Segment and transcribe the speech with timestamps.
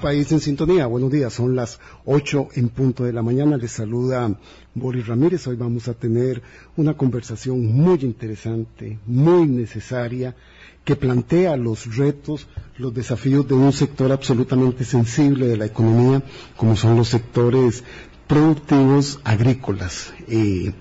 [0.00, 0.86] País en sintonía.
[0.86, 1.32] Buenos días.
[1.32, 3.56] Son las 8 en punto de la mañana.
[3.56, 4.38] Les saluda
[4.74, 5.46] Boris Ramírez.
[5.46, 6.42] Hoy vamos a tener
[6.76, 10.34] una conversación muy interesante, muy necesaria,
[10.84, 12.46] que plantea los retos,
[12.78, 16.22] los desafíos de un sector absolutamente sensible de la economía,
[16.56, 17.84] como son los sectores
[18.26, 20.12] productivos agrícolas.
[20.28, 20.72] Eh,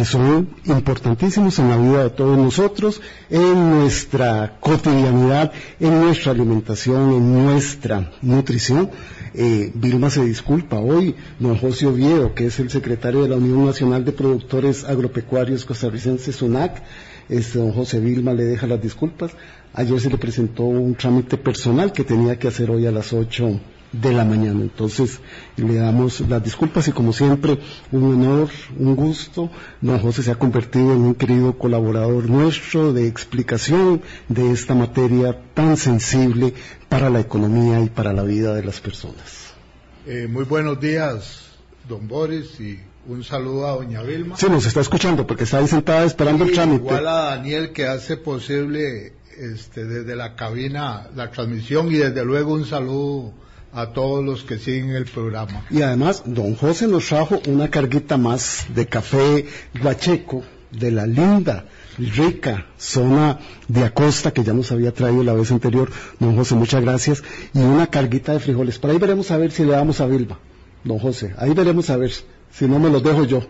[0.00, 7.12] que son importantísimos en la vida de todos nosotros, en nuestra cotidianidad, en nuestra alimentación,
[7.12, 8.88] en nuestra nutrición.
[9.34, 13.66] Eh, Vilma se disculpa hoy, don José Oviedo, que es el secretario de la Unión
[13.66, 16.82] Nacional de Productores Agropecuarios Costarricenses, UNAC,
[17.28, 19.32] este, don José Vilma le deja las disculpas.
[19.74, 23.60] Ayer se le presentó un trámite personal que tenía que hacer hoy a las ocho
[23.92, 24.60] de la mañana.
[24.60, 25.20] Entonces,
[25.56, 27.58] le damos las disculpas y como siempre,
[27.92, 29.50] un honor, un gusto.
[29.80, 35.36] Don José se ha convertido en un querido colaborador nuestro de explicación de esta materia
[35.54, 36.54] tan sensible
[36.88, 39.54] para la economía y para la vida de las personas.
[40.06, 41.42] Eh, muy buenos días,
[41.88, 44.36] don Boris, y un saludo a doña Vilma.
[44.36, 46.84] Sí, nos está escuchando porque está ahí sentada esperando el trámite.
[46.84, 52.54] Igual a Daniel que hace posible este, desde la cabina la transmisión y desde luego
[52.54, 53.32] un saludo
[53.72, 55.64] a todos los que siguen el programa.
[55.70, 59.46] Y además, don José nos trajo una carguita más de café
[59.80, 61.66] guacheco de la linda,
[61.98, 65.90] rica zona de Acosta que ya nos había traído la vez anterior.
[66.18, 67.22] Don José, muchas gracias.
[67.54, 68.78] Y una carguita de frijoles.
[68.78, 70.38] Por ahí veremos a ver si le damos a Vilma.
[70.84, 72.12] Don José, ahí veremos a ver
[72.50, 73.42] si no me los dejo yo.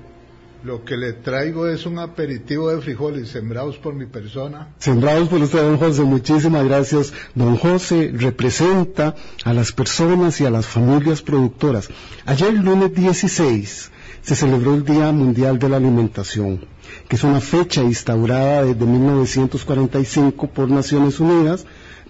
[0.62, 4.69] Lo que le traigo es un aperitivo de frijoles sembrados por mi persona.
[4.78, 6.03] Sembrados por usted, don José.
[6.03, 7.14] Muchísimas gracias.
[7.34, 11.88] Don José representa a las personas y a las familias productoras.
[12.27, 16.66] Ayer, lunes 16, se celebró el Día Mundial de la Alimentación,
[17.08, 21.64] que es una fecha instaurada desde 1945 por Naciones Unidas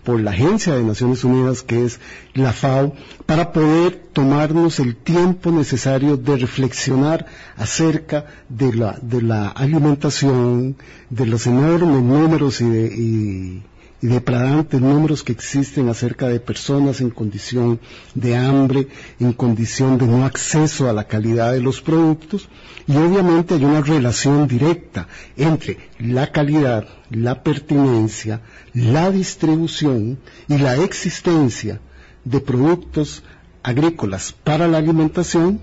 [0.04, 2.00] por la Agencia de Naciones Unidas, que es
[2.34, 2.94] la FAO,
[3.26, 10.76] para poder tomarnos el tiempo necesario de reflexionar acerca de la, de la alimentación,
[11.10, 13.62] de los enormes números y, de, y,
[14.02, 17.80] y depradantes números que existen acerca de personas en condición
[18.14, 18.88] de hambre,
[19.18, 22.48] en condición de no acceso a la calidad de los productos,
[22.86, 25.06] y obviamente hay una relación directa
[25.36, 28.40] entre la calidad, la pertinencia,
[28.72, 30.18] la distribución
[30.48, 31.80] y la existencia
[32.24, 33.22] de productos
[33.62, 35.60] agrícolas para la alimentación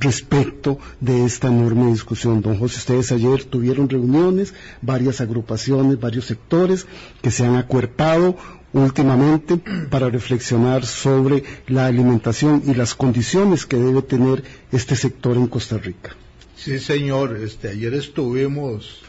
[0.00, 2.40] respecto de esta enorme discusión.
[2.42, 6.86] Don José, ustedes ayer tuvieron reuniones, varias agrupaciones, varios sectores
[7.22, 8.36] que se han acuerpado
[8.72, 9.58] últimamente
[9.90, 14.42] para reflexionar sobre la alimentación y las condiciones que debe tener
[14.72, 16.16] este sector en Costa Rica.
[16.56, 17.36] Sí, señor.
[17.36, 19.02] Este, ayer estuvimos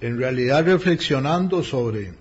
[0.00, 2.12] en realidad reflexionando sobre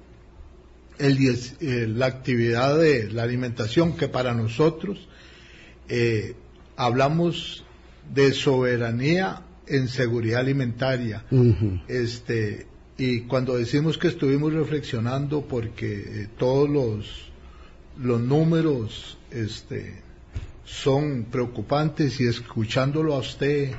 [0.98, 5.08] el, la actividad de la alimentación que para nosotros
[5.90, 6.36] eh,
[6.78, 7.65] hablamos
[8.14, 11.24] de soberanía en seguridad alimentaria.
[11.88, 12.68] Este
[12.98, 17.32] y cuando decimos que estuvimos reflexionando porque eh, todos los
[17.98, 20.02] los números este
[20.64, 23.72] son preocupantes y escuchándolo a usted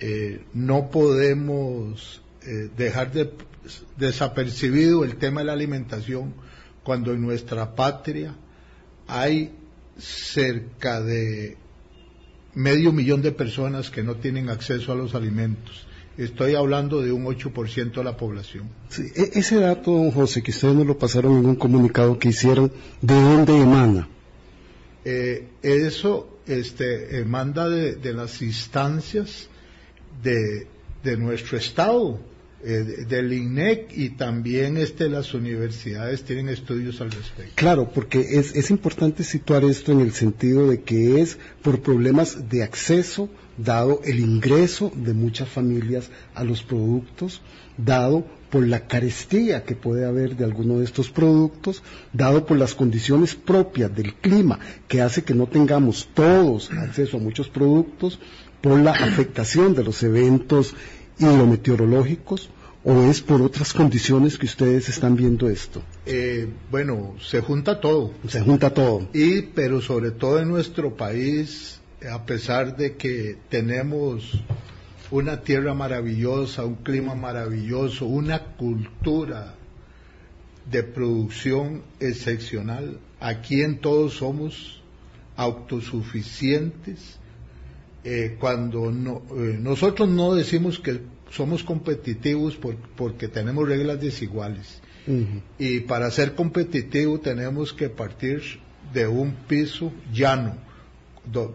[0.00, 3.32] eh, no podemos eh, dejar de,
[3.96, 6.34] desapercibido el tema de la alimentación
[6.82, 8.34] cuando en nuestra patria
[9.06, 9.52] hay
[9.98, 11.56] cerca de
[12.54, 15.86] medio millón de personas que no tienen acceso a los alimentos.
[16.18, 18.68] Estoy hablando de un 8% de la población.
[18.98, 22.70] E, ese dato, don José, que ustedes nos lo pasaron en un comunicado que hicieron,
[23.00, 24.08] ¿de dónde emana?
[25.04, 29.48] Eh, eso este, emana de, de las instancias
[30.22, 32.20] de, nuestro Estado,
[32.64, 37.52] eh, del INEC y también este, las universidades tienen estudios al respecto.
[37.56, 42.48] Claro, porque es, es importante situar esto en el sentido de que es por problemas
[42.48, 43.28] de acceso,
[43.58, 47.42] dado el ingreso de muchas familias a los productos,
[47.76, 51.82] dado por la carestía que puede haber de alguno de estos productos,
[52.12, 57.20] dado por las condiciones propias del clima que hace que no tengamos todos acceso a
[57.20, 58.20] muchos productos,
[58.60, 60.74] por la afectación de los eventos
[61.18, 62.50] hidrometeorológicos
[62.84, 65.82] o es por otras condiciones que ustedes están viendo esto?
[66.06, 68.12] Eh, bueno, se junta todo.
[68.28, 69.08] Se junta todo.
[69.12, 71.80] Y, pero sobre todo en nuestro país,
[72.10, 74.42] a pesar de que tenemos
[75.10, 79.54] una tierra maravillosa, un clima maravilloso, una cultura
[80.70, 84.80] de producción excepcional, aquí en todos somos
[85.36, 87.18] autosuficientes
[88.04, 91.00] eh, cuando eh, nosotros no decimos que
[91.32, 92.58] somos competitivos
[92.96, 94.80] porque tenemos reglas desiguales.
[95.58, 98.40] Y para ser competitivo tenemos que partir
[98.92, 100.56] de un piso llano.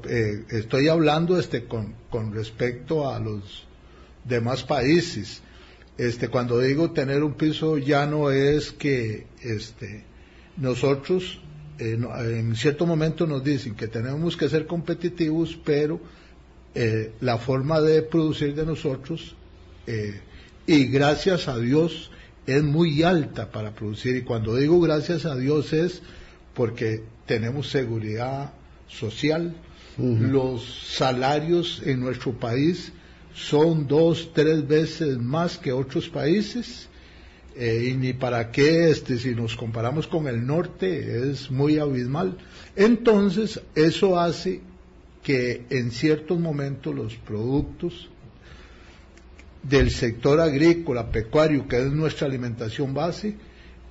[0.09, 3.65] Eh, estoy hablando este, con, con respecto a los
[4.25, 5.41] demás países.
[5.97, 10.03] Este, cuando digo tener un piso llano es que este,
[10.57, 11.39] nosotros
[11.79, 11.97] eh,
[12.39, 15.99] en cierto momento nos dicen que tenemos que ser competitivos, pero
[16.73, 19.35] eh, la forma de producir de nosotros,
[19.87, 20.19] eh,
[20.65, 22.11] y gracias a Dios,
[22.45, 24.17] es muy alta para producir.
[24.17, 26.01] Y cuando digo gracias a Dios es
[26.53, 28.53] porque tenemos seguridad
[28.87, 29.55] social,
[29.97, 32.91] los salarios en nuestro país
[33.33, 36.87] son dos, tres veces más que otros países.
[37.55, 42.37] Eh, y ni para qué, este, si nos comparamos con el norte, es muy abismal.
[42.75, 44.61] Entonces, eso hace
[45.23, 48.09] que en ciertos momentos los productos
[49.67, 53.35] del sector agrícola, pecuario, que es nuestra alimentación base,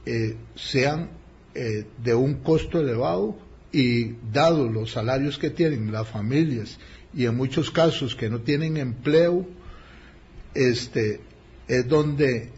[0.06, 1.10] eh, sean
[1.54, 3.36] eh, de un costo elevado
[3.72, 6.78] y dado los salarios que tienen las familias
[7.14, 9.46] y en muchos casos que no tienen empleo,
[10.54, 11.20] este,
[11.66, 12.50] es donde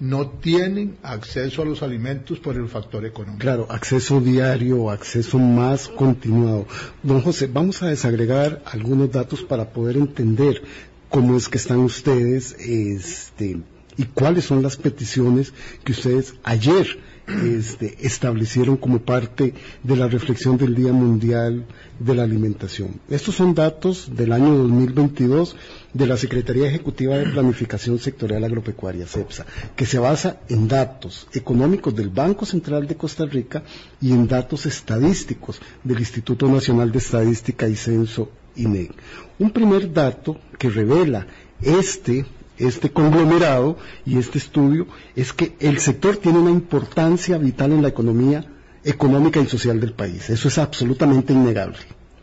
[0.00, 3.40] no tienen acceso a los alimentos por el factor económico.
[3.40, 6.66] Claro, acceso diario, acceso más continuado.
[7.02, 10.62] Don José, vamos a desagregar algunos datos para poder entender
[11.08, 13.60] cómo es que están ustedes este,
[13.96, 15.52] y cuáles son las peticiones
[15.84, 21.64] que ustedes ayer este, establecieron como parte de la reflexión del Día Mundial
[21.98, 23.00] de la Alimentación.
[23.08, 25.56] Estos son datos del año 2022
[25.94, 31.94] de la Secretaría Ejecutiva de Planificación Sectorial Agropecuaria, CEPSA, que se basa en datos económicos
[31.94, 33.62] del Banco Central de Costa Rica
[34.00, 38.92] y en datos estadísticos del Instituto Nacional de Estadística y Censo, INEC.
[39.38, 41.26] Un primer dato que revela
[41.60, 42.24] este
[42.56, 44.86] este conglomerado y este estudio
[45.16, 48.44] es que el sector tiene una importancia vital en la economía
[48.84, 50.30] económica y social del país.
[50.30, 51.78] Eso es absolutamente innegable.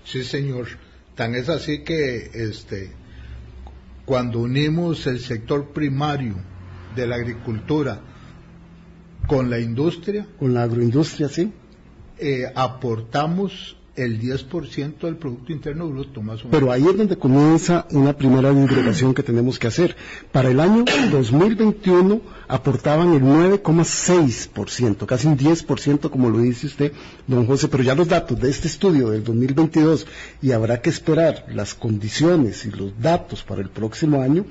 [0.05, 0.67] Sí, señor.
[1.15, 2.91] Tan es así que este,
[4.05, 6.35] cuando unimos el sector primario
[6.95, 8.01] de la agricultura
[9.27, 11.51] con la industria, con la agroindustria, sí,
[12.17, 16.51] eh, aportamos el 10% del Producto Interno Bruto, más o menos.
[16.51, 19.95] Pero ahí es donde comienza una primera disgregación que tenemos que hacer.
[20.31, 26.93] Para el año 2021 aportaban el 9,6%, casi un 10% como lo dice usted,
[27.27, 30.07] don José, pero ya los datos de este estudio del 2022
[30.41, 34.45] y habrá que esperar las condiciones y los datos para el próximo año,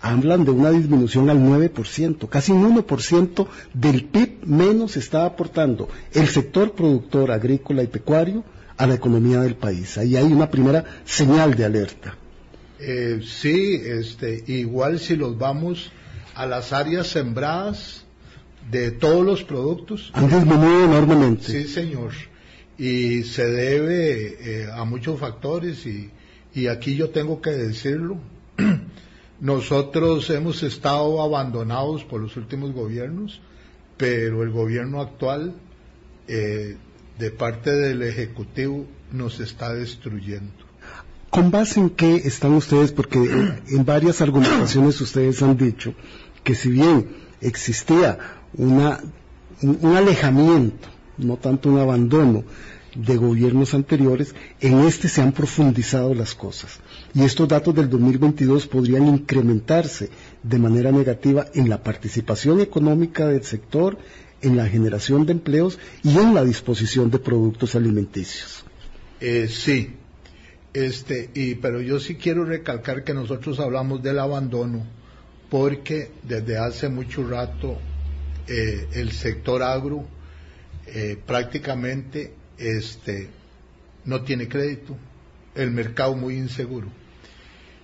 [0.00, 6.28] hablan de una disminución al 9%, casi un 1% del PIB menos está aportando el
[6.28, 8.44] sector productor agrícola y pecuario
[8.78, 9.98] a la economía del país.
[9.98, 12.16] Ahí hay una primera señal de alerta.
[12.78, 15.90] Eh, sí, este, igual si los vamos
[16.34, 18.04] a las áreas sembradas
[18.70, 20.10] de todos los productos.
[20.14, 21.44] Han disminuido enormemente.
[21.44, 22.12] Sí, señor.
[22.78, 26.10] Y se debe eh, a muchos factores y,
[26.54, 28.18] y aquí yo tengo que decirlo.
[29.40, 33.40] Nosotros hemos estado abandonados por los últimos gobiernos,
[33.96, 35.54] pero el gobierno actual
[36.28, 36.76] eh,
[37.18, 40.52] de parte del Ejecutivo nos está destruyendo.
[41.30, 42.92] ¿Con base en qué están ustedes?
[42.92, 45.94] Porque en varias argumentaciones ustedes han dicho
[46.42, 47.08] que si bien
[47.40, 48.18] existía
[48.54, 49.00] una,
[49.62, 50.88] un, alejamiento,
[51.18, 52.44] no tanto un abandono
[52.94, 56.80] de gobiernos anteriores, en este se han profundizado las cosas.
[57.14, 60.08] Y estos datos del 2022 podrían incrementarse
[60.42, 63.98] de manera negativa en la participación económica del sector,
[64.42, 68.64] en la generación de empleos y en la disposición de productos alimenticios.
[69.20, 69.94] Eh, sí,
[70.72, 74.86] este, y, pero yo sí quiero recalcar que nosotros hablamos del abandono
[75.50, 77.78] porque desde hace mucho rato
[78.46, 80.04] eh, el sector agro
[80.86, 83.28] eh, prácticamente este,
[84.04, 84.96] no tiene crédito,
[85.54, 86.88] el mercado muy inseguro.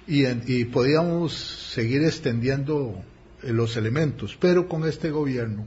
[0.07, 1.33] Y, y podíamos
[1.73, 3.03] seguir extendiendo
[3.43, 5.67] los elementos, pero con este gobierno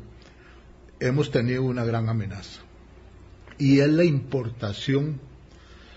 [1.00, 2.62] hemos tenido una gran amenaza
[3.58, 5.20] y es la importación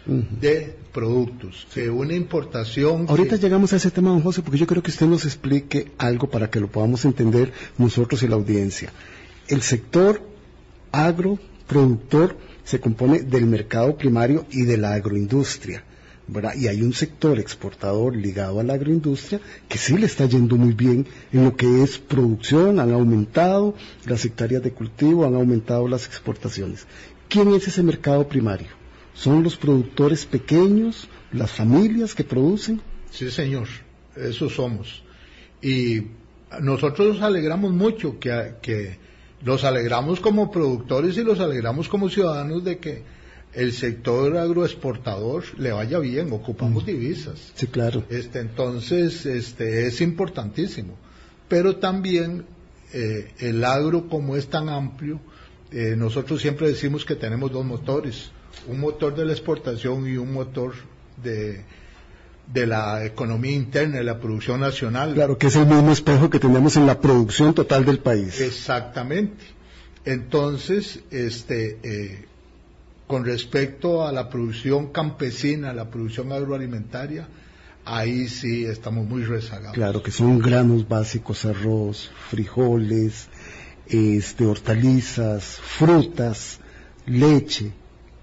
[0.07, 3.07] de productos, de una importación.
[3.09, 6.28] Ahorita llegamos a ese tema, don José, porque yo creo que usted nos explique algo
[6.28, 8.90] para que lo podamos entender nosotros y la audiencia.
[9.49, 10.23] El sector
[10.90, 15.85] agroproductor se compone del mercado primario y de la agroindustria.
[16.56, 20.72] Y hay un sector exportador ligado a la agroindustria que sí le está yendo muy
[20.75, 23.75] bien en lo que es producción, han aumentado
[24.06, 26.87] las hectáreas de cultivo, han aumentado las exportaciones.
[27.28, 28.68] ¿Quién es ese mercado primario?
[29.12, 32.80] ¿Son los productores pequeños, las familias que producen?
[33.10, 33.66] Sí, señor,
[34.14, 35.02] esos somos.
[35.60, 36.02] Y
[36.60, 38.99] nosotros nos alegramos mucho que, que
[39.42, 43.02] los alegramos como productores y los alegramos como ciudadanos de que
[43.54, 47.52] el sector agroexportador le vaya bien, ocupamos divisas.
[47.54, 48.04] Sí, claro.
[48.09, 50.97] Este, entonces, este, es importantísimo.
[51.49, 52.45] Pero también
[52.92, 55.21] eh, el agro, como es tan amplio,
[55.73, 58.30] eh, nosotros siempre decimos que tenemos dos motores,
[58.69, 60.75] un motor de la exportación y un motor
[61.23, 61.64] de,
[62.52, 65.14] de la economía interna, de la producción nacional.
[65.14, 68.40] Claro, que es el mismo espejo que tenemos en la producción total del país.
[68.40, 69.45] Exactamente.
[70.04, 72.25] Entonces, este, eh,
[73.11, 77.26] con respecto a la producción campesina, la producción agroalimentaria,
[77.85, 79.75] ahí sí estamos muy rezagados.
[79.75, 83.29] Claro, que son granos básicos, arroz, frijoles,
[83.88, 86.61] este, hortalizas, frutas,
[87.05, 87.73] leche.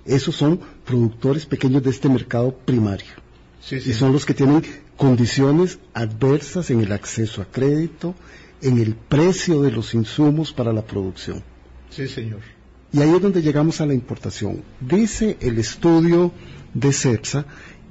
[0.06, 3.12] Esos son productores pequeños de este mercado primario.
[3.60, 3.89] Sí, sí.
[3.89, 4.63] Y son los que tienen
[4.96, 8.15] condiciones adversas en el acceso a crédito,
[8.62, 11.44] en el precio de los insumos para la producción.
[11.89, 12.56] Sí, señor.
[12.94, 14.63] Y ahí es donde llegamos a la importación.
[14.79, 16.32] Dice el estudio
[16.74, 17.46] de CEPSA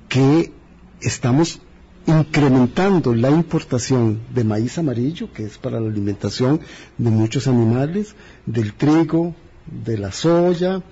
[0.09, 0.53] que
[1.00, 1.61] estamos
[2.07, 6.61] incrementando la importación de maíz amarillo, que es para la alimentación
[6.97, 8.15] de muchos animales,
[8.47, 9.35] del trigo,
[9.67, 10.83] de la soya,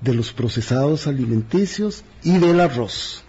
[0.00, 3.24] de los procesados alimenticios y del arroz.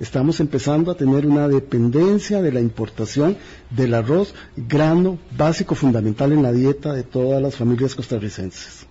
[0.00, 3.36] Estamos empezando a tener una dependencia de la importación
[3.70, 8.86] del arroz, grano básico fundamental en la dieta de todas las familias costarricenses.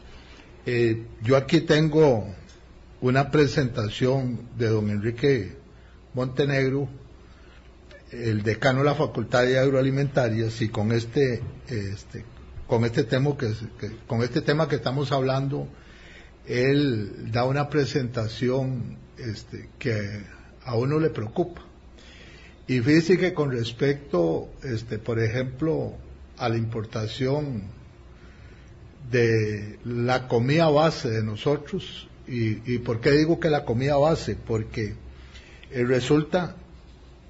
[0.65, 2.25] Eh, yo aquí tengo
[3.01, 5.58] una presentación de don Enrique
[6.13, 6.88] Montenegro,
[8.12, 12.24] el decano de la Facultad de Agroalimentarias, y con este, este
[12.65, 15.67] con este tema que, que, con este tema que estamos hablando,
[16.48, 20.24] él da una presentación este, que
[20.63, 21.62] a uno le preocupa.
[22.67, 25.93] Y fíjese que con respecto, este, por ejemplo,
[26.38, 27.63] a la importación
[29.12, 32.07] de la comida base de nosotros.
[32.27, 34.36] ¿Y, y por qué digo que la comida base?
[34.36, 34.95] Porque
[35.72, 36.55] eh, resulta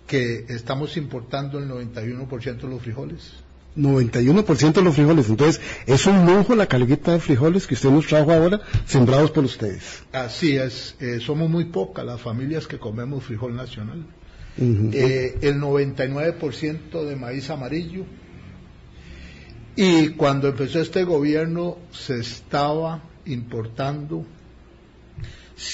[0.07, 3.31] que estamos importando el 91% de los frijoles.
[3.75, 5.29] 91% de los frijoles.
[5.29, 9.43] Entonces, es un lujo la calguita de frijoles que usted nos trajo ahora, sembrados por
[9.45, 10.03] ustedes.
[10.11, 14.05] Así es, eh, somos muy pocas las familias que comemos frijol nacional.
[14.57, 14.93] Uh -huh.
[14.93, 18.05] eh, el 99% de maíz amarillo,
[19.75, 24.25] y cuando empezó este gobierno se estaba importando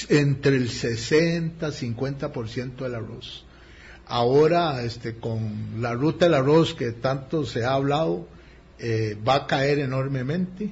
[0.08, 3.44] entre el 60 50% del arroz.
[4.06, 8.26] Ahora, este, con la ruta del arroz que tanto se ha hablado,
[8.78, 10.70] eh, va a caer enormemente.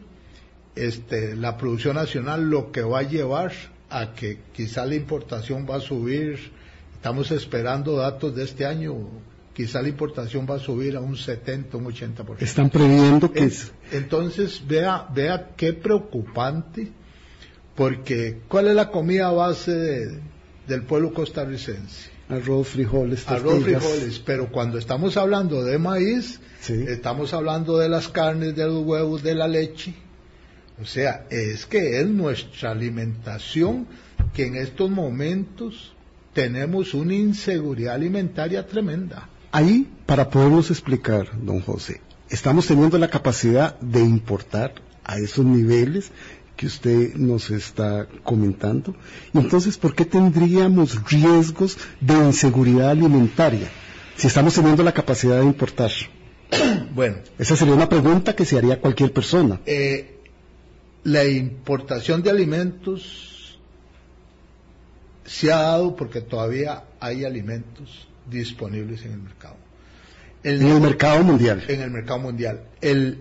[0.75, 3.53] Este, la producción nacional lo que va a llevar
[3.91, 6.51] a que quizá la importación va a subir.
[6.95, 8.97] Estamos esperando datos de este año
[9.59, 12.37] quizá la importación va a subir a un 70, un 80%.
[12.39, 13.51] Están previendo que...
[13.91, 16.93] Entonces, vea, vea qué preocupante,
[17.75, 20.21] porque ¿cuál es la comida base de,
[20.69, 22.09] del pueblo costarricense?
[22.29, 23.51] Arroz, frijoles, tortillas.
[23.51, 26.85] Arroz, frijoles, pero cuando estamos hablando de maíz, sí.
[26.87, 29.93] estamos hablando de las carnes, de los huevos, de la leche.
[30.81, 33.89] O sea, es que es nuestra alimentación
[34.33, 35.97] que en estos momentos
[36.33, 39.31] tenemos una inseguridad alimentaria tremenda.
[39.51, 44.75] Ahí, para podernos explicar, don José, estamos teniendo la capacidad de importar
[45.05, 46.11] a esos niveles
[46.57, 48.95] que usted nos está comentando.
[49.33, 53.71] Entonces, ¿por qué tendríamos riesgos de inseguridad alimentaria
[54.17, 55.91] si estamos teniendo la capacidad de importar?
[56.95, 59.61] Bueno, esa sería una pregunta que se haría cualquier persona.
[59.67, 60.19] Eh,
[61.05, 63.61] la importación de alimentos
[65.25, 69.57] se ha dado porque todavía hay alimentos disponibles en el mercado.
[70.43, 71.65] El, en el mercado mundial.
[71.69, 72.65] En el mercado mundial.
[72.81, 73.19] El,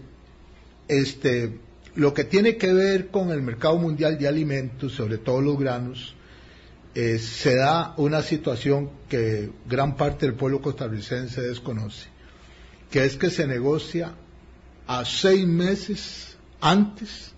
[0.88, 1.60] este,
[1.96, 6.16] lo que tiene que ver con el mercado mundial de alimentos, sobre todo los granos,
[6.94, 12.08] eh, se da una situación que gran parte del pueblo costarricense desconoce,
[12.90, 14.14] que es que se negocia
[14.88, 17.34] a seis meses antes.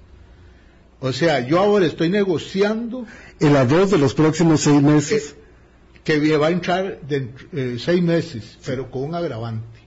[1.02, 3.06] O sea, yo ahora estoy negociando.
[3.40, 5.36] El arroz de los próximos seis meses.
[6.10, 9.78] Que, va a entrar de eh, seis meses, pero con un agravante.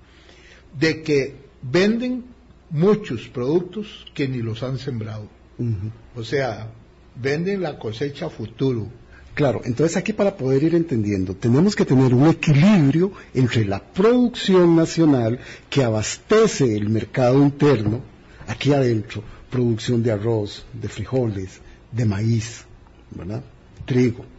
[0.78, 2.24] De que venden
[2.70, 5.28] muchos productos que ni los han sembrado.
[5.58, 5.90] Uh -huh.
[6.14, 6.70] O sea,
[7.16, 8.86] venden la cosecha futuro.
[9.34, 14.76] Claro, entonces aquí para poder ir entendiendo, tenemos que tener un equilibrio entre la producción
[14.76, 18.00] nacional que abastece el mercado interno,
[18.46, 21.60] aquí adentro, producción de arroz, de frijoles,
[21.90, 22.64] de maíz,
[23.10, 23.42] ¿verdad?
[23.86, 24.31] Trigo.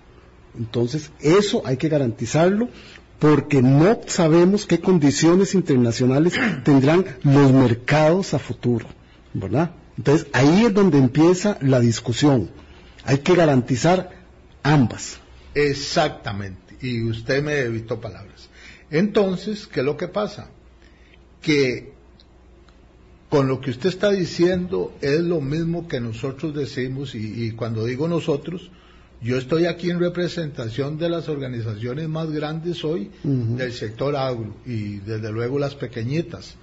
[0.58, 2.70] Entonces, eso hay que garantizarlo
[3.20, 6.34] porque no sabemos qué condiciones internacionales
[6.64, 8.88] tendrán los mercados a futuro,
[9.34, 9.72] ¿verdad?
[9.98, 12.50] Entonces, ahí es donde empieza la discusión.
[13.06, 14.12] Hay que garantizar
[14.62, 15.20] ambas.
[15.56, 18.50] Exactamente, y usted me evitó palabras.
[18.90, 20.50] Entonces, ¿qué es lo que pasa?
[21.42, 21.94] Que
[23.30, 28.08] con lo que usted está diciendo es lo mismo que nosotros decimos, y, cuando digo
[28.08, 28.70] nosotros,
[29.24, 34.98] yo estoy aquí en representación de las organizaciones más grandes hoy del sector agro y
[34.98, 36.56] desde luego las pequeñitas,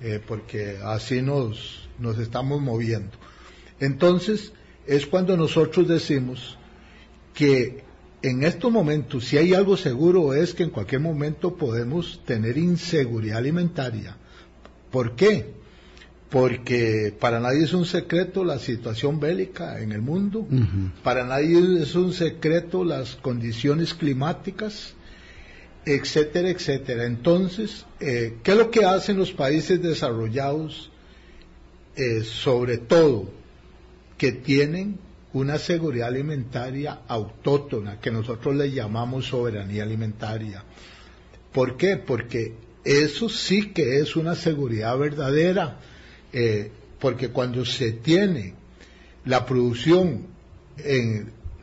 [0.00, 3.10] eh, porque así nos, nos estamos moviendo.
[3.80, 4.52] Entonces,
[4.86, 6.56] es cuando nosotros decimos
[7.34, 7.82] que
[8.22, 13.38] en estos momentos, si hay algo seguro, es que en cualquier momento podemos tener inseguridad
[13.38, 14.16] alimentaria.
[14.92, 15.63] ¿Por qué?
[16.34, 20.48] Porque para nadie es un secreto la situación bélica en el mundo,
[21.04, 24.94] para nadie es un secreto las condiciones climáticas,
[25.86, 27.04] etcétera, etcétera.
[27.04, 30.90] Entonces, eh, ¿qué es lo que hacen los países desarrollados,
[31.94, 33.30] eh, sobre todo,
[34.18, 34.98] que tienen
[35.34, 40.64] una seguridad alimentaria autóctona, que nosotros le llamamos soberanía alimentaria.
[41.52, 41.96] ¿Por qué?
[41.96, 45.80] Porque eso sí que es una seguridad verdadera,
[46.34, 48.54] eh, porque cuando se tiene
[49.24, 50.26] la producción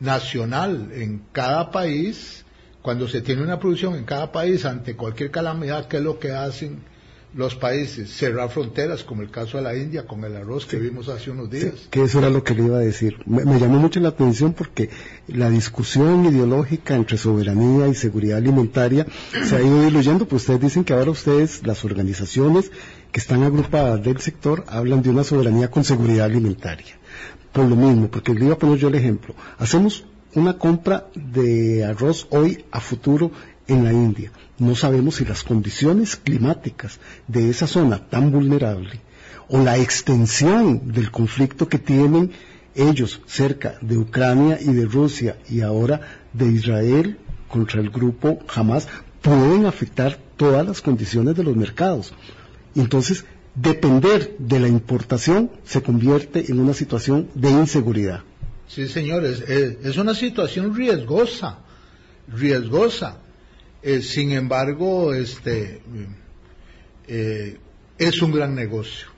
[0.00, 2.44] nacional en cada país,
[2.80, 6.32] cuando se tiene una producción en cada país ante cualquier calamidad, ¿qué es lo que
[6.32, 6.80] hacen?
[7.34, 11.08] los países, cerrar fronteras, como el caso de la India con el arroz que vimos
[11.08, 11.88] hace unos días.
[11.90, 13.16] que eso era lo que le iba a decir.
[13.24, 14.90] Me, llamó mucho la atención porque
[15.28, 19.06] la discusión ideológica entre soberanía y seguridad alimentaria
[19.44, 22.70] se ha ido diluyendo, pues ustedes dicen que ahora ustedes, las organizaciones
[23.12, 26.98] que están agrupadas del sector, hablan de una soberanía con seguridad alimentaria.
[27.52, 29.34] Por lo mismo, porque le iba a poner yo el ejemplo.
[29.58, 30.04] Hacemos
[30.34, 33.30] una compra de arroz hoy a futuro
[33.68, 34.32] en la India.
[34.58, 39.00] No sabemos si las condiciones climáticas de esa zona tan vulnerable
[39.48, 42.32] o la extensión del conflicto que tienen
[42.74, 46.00] ellos cerca de Ucrania y de Rusia y ahora
[46.32, 48.88] de Israel contra el grupo Hamas
[49.20, 52.14] pueden afectar todas las condiciones de los mercados.
[52.74, 58.22] Entonces, depender de la importación se convierte en una situación de inseguridad.
[58.68, 61.58] Sí, señores, es una situación riesgosa,
[62.28, 63.18] riesgosa.
[63.82, 65.82] Eh, sin embargo, este,
[67.08, 67.58] eh,
[67.98, 69.08] es un gran negocio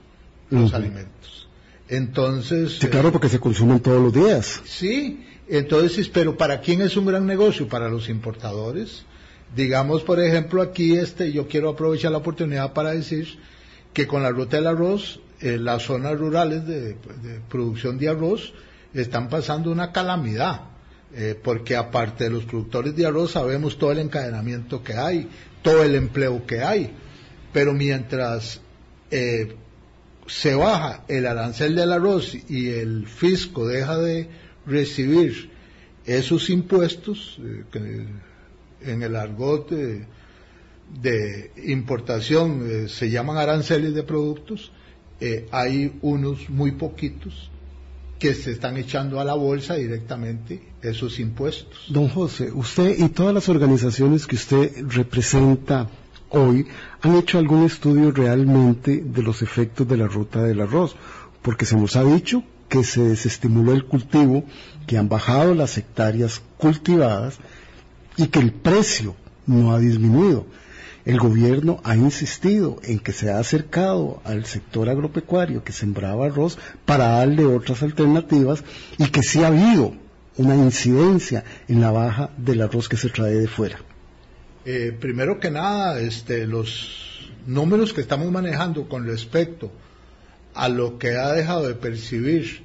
[0.51, 1.49] los alimentos.
[1.88, 2.79] Entonces.
[2.79, 4.62] Sí, claro, porque se consumen todos los días.
[4.64, 7.69] Sí, entonces, pero ¿para quién es un gran negocio?
[7.69, 9.05] Para los importadores.
[9.55, 13.38] Digamos, por ejemplo, aquí este, yo quiero aprovechar la oportunidad para decir
[13.93, 16.97] que con la ruta del arroz, eh, las zonas rurales de
[17.49, 18.53] producción de arroz
[18.93, 20.75] están pasando una calamidad
[21.17, 25.29] eh, porque aparte de los productores de arroz sabemos todo el encadenamiento que hay,
[25.62, 26.90] todo el empleo que hay,
[27.53, 28.61] pero mientras
[29.12, 29.55] eh,
[30.27, 34.29] se baja el arancel del arroz y el fisco deja de
[34.67, 35.51] recibir
[36.05, 37.38] esos impuestos,
[38.85, 44.73] en el argot de, importación se llaman aranceles de productos,
[45.51, 47.51] hay unos muy poquitos
[48.18, 51.87] que se están echando a la bolsa directamente esos impuestos.
[51.88, 55.88] Don José, usted y todas las organizaciones que usted representa
[56.31, 56.66] hoy
[57.01, 60.97] han hecho algún estudio realmente de los efectos de la ruta del arroz,
[61.42, 64.44] porque se nos ha dicho que se desestimuló el cultivo,
[64.87, 67.38] que han bajado las hectáreas cultivadas
[68.16, 69.14] y que el precio
[69.46, 70.46] no ha disminuido
[71.05, 76.59] el gobierno ha insistido en que se ha acercado al sector agropecuario que sembraba arroz
[76.87, 78.64] para darle otras alternativas
[78.96, 79.94] y que sí ha habido
[80.37, 83.79] una incidencia en la baja del arroz que se trae de fuera.
[84.64, 89.70] Eh, primero que nada, este, los números que estamos manejando con respecto
[90.55, 92.62] a lo que ha dejado de percibir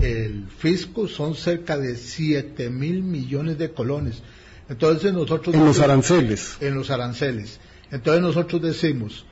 [0.00, 4.22] el fisco son cerca de 7 mil millones de colones.
[4.68, 5.54] Entonces nosotros...
[5.54, 6.56] En los aranceles.
[6.60, 7.60] En los aranceles.
[7.90, 9.24] Entonces nosotros decimos,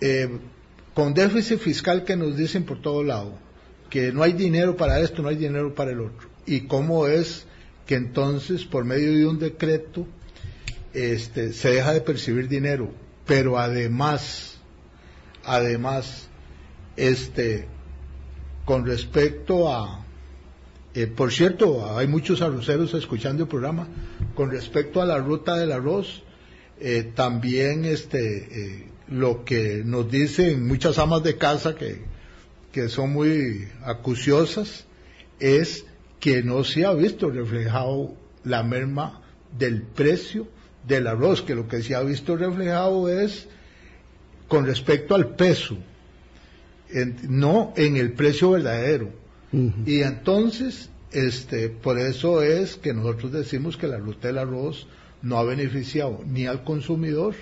[0.00, 0.28] eh,
[0.94, 3.38] con déficit fiscal que nos dicen por todo lado,
[3.88, 6.28] que no hay dinero para esto, no hay dinero para el otro.
[6.46, 7.46] Y cómo es
[7.86, 10.06] que entonces, por medio de un decreto,
[10.92, 12.92] este, se deja de percibir dinero.
[13.26, 14.58] Pero además,
[15.44, 16.28] además,
[16.96, 17.66] este,
[18.64, 20.04] con respecto a,
[21.00, 23.86] eh, por cierto, hay muchos arroceros escuchando el programa,
[24.34, 26.24] con respecto a la ruta del arroz,
[26.80, 32.02] eh, también este, eh, lo que nos dicen muchas amas de casa que,
[32.72, 34.86] que son muy acuciosas
[35.38, 35.86] es
[36.18, 39.22] que no se ha visto reflejado la merma
[39.56, 40.48] del precio
[40.84, 43.46] del arroz, que lo que se ha visto reflejado es
[44.48, 45.78] con respecto al peso,
[47.28, 49.27] no en el precio verdadero.
[49.52, 54.86] Y entonces este, por eso es que nosotros decimos que la ruta del arroz
[55.22, 57.34] no ha beneficiado ni al consumidor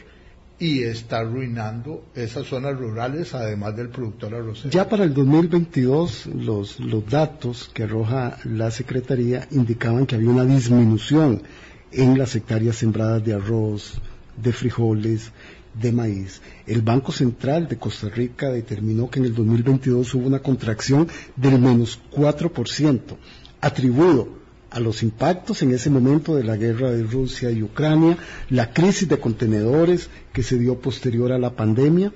[0.58, 4.70] y está arruinando esas zonas rurales, además del productor arrocero.
[4.70, 10.44] Ya para el 2022, los, los datos que arroja la Secretaría indicaban que había una
[10.44, 11.42] disminución
[11.92, 14.00] en las hectáreas sembradas de arroz,
[14.36, 15.32] de frijoles,
[15.80, 16.40] de maíz.
[16.66, 21.58] El Banco Central de Costa Rica determinó que en el 2022 hubo una contracción del
[21.58, 23.00] menos 4%,
[23.60, 24.28] atribuido
[24.70, 28.18] a los impactos en ese momento de la guerra de Rusia y Ucrania,
[28.50, 32.12] la crisis de contenedores que se dio posterior a la pandemia,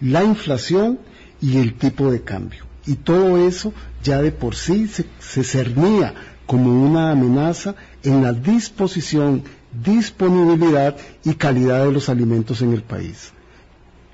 [0.00, 0.98] la inflación
[1.40, 2.64] y el tipo de cambio.
[2.86, 3.72] Y todo eso
[4.02, 6.14] ya de por sí se, se cernía
[6.46, 9.42] como una amenaza en la disposición
[9.82, 13.32] disponibilidad y calidad de los alimentos en el país.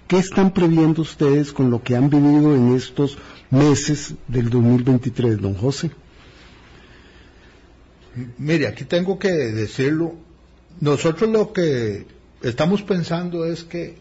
[0.08, 3.16] ¿Qué están previendo ustedes con lo que han vivido en estos
[3.50, 5.90] meses del 2023, don José?
[8.38, 10.14] Mire, aquí tengo que decirlo.
[10.80, 12.06] Nosotros lo que
[12.42, 13.96] estamos pensando es que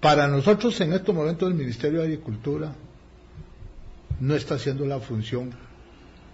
[0.00, 2.74] para nosotros en estos momentos el Ministerio de Agricultura
[4.20, 5.52] no está haciendo la función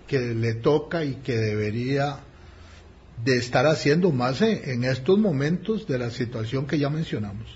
[0.07, 2.19] que le toca y que debería
[3.23, 7.47] de estar haciendo más en, estos momentos de la situación que ya mencionamos.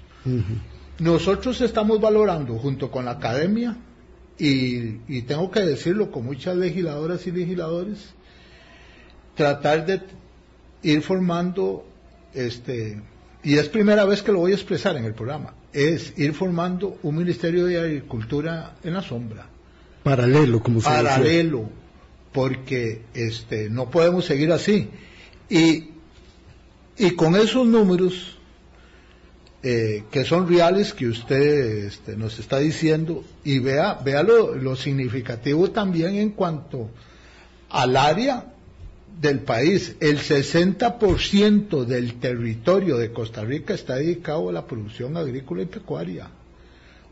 [0.99, 3.77] Nosotros estamos valorando junto con la academia
[4.39, 8.15] y, tengo que decirlo con muchas legisladoras y legisladores,
[9.35, 10.01] tratar de
[10.83, 11.87] ir formando,
[12.35, 13.01] este,
[13.43, 16.99] y es primera vez que lo voy a expresar en el programa, es ir formando
[17.03, 19.47] un Ministerio de Agricultura en la sombra.
[20.03, 21.69] Paralelo, como se Paralelo,
[22.33, 24.89] porque este, no podemos seguir así.
[25.51, 25.91] Y,
[26.97, 28.39] y con esos números
[29.61, 35.73] eh, que son reales que usted este, nos está diciendo y vea, vea lo, significativo
[35.73, 36.91] también en cuanto
[37.69, 38.55] al área
[39.21, 39.97] del país.
[39.99, 46.31] El 60% del territorio de Costa Rica está dedicado a la producción agrícola y pecuaria.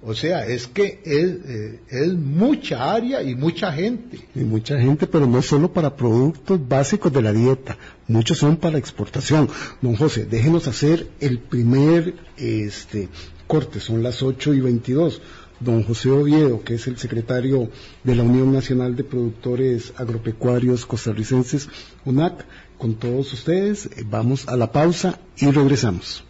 [0.02, 4.20] O sea, es que es, eh, mucha área y mucha gente.
[4.36, 7.76] Y mucha gente, pero no solo para productos básicos de la dieta,
[8.08, 9.48] muchos son para exportación.
[9.82, 13.08] Don José, déjenos hacer el primer este,
[13.46, 15.20] corte, son las 8 y 22.
[15.58, 17.70] Don José Oviedo, que es el secretario
[18.04, 21.70] de la Unión Nacional de Productores Agropecuarios Costarricenses,
[22.04, 22.44] UNAC,
[22.76, 26.24] con todos ustedes, eh, vamos a la pausa y regresamos.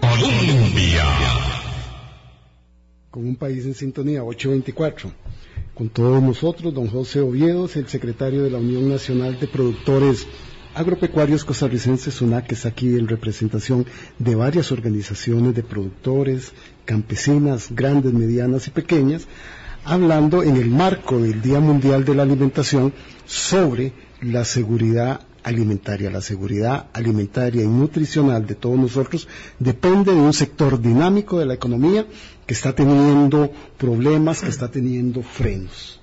[0.00, 1.04] Colombia
[3.10, 5.10] con un país en sintonía, 824.
[5.74, 10.26] Con todos nosotros, don José Oviedo, el secretario de la Unión Nacional de Productores
[10.78, 13.84] Agropecuarios Costarricenses, UNAC, está aquí en representación
[14.20, 16.52] de varias organizaciones de productores,
[16.84, 19.26] campesinas, grandes, medianas y pequeñas,
[19.84, 22.92] hablando en el marco del Día Mundial de la Alimentación
[23.26, 26.12] sobre la seguridad alimentaria.
[26.12, 29.26] La seguridad alimentaria y nutricional de todos nosotros
[29.58, 32.06] depende de un sector dinámico de la economía
[32.46, 36.00] que está teniendo problemas, que está teniendo frenos.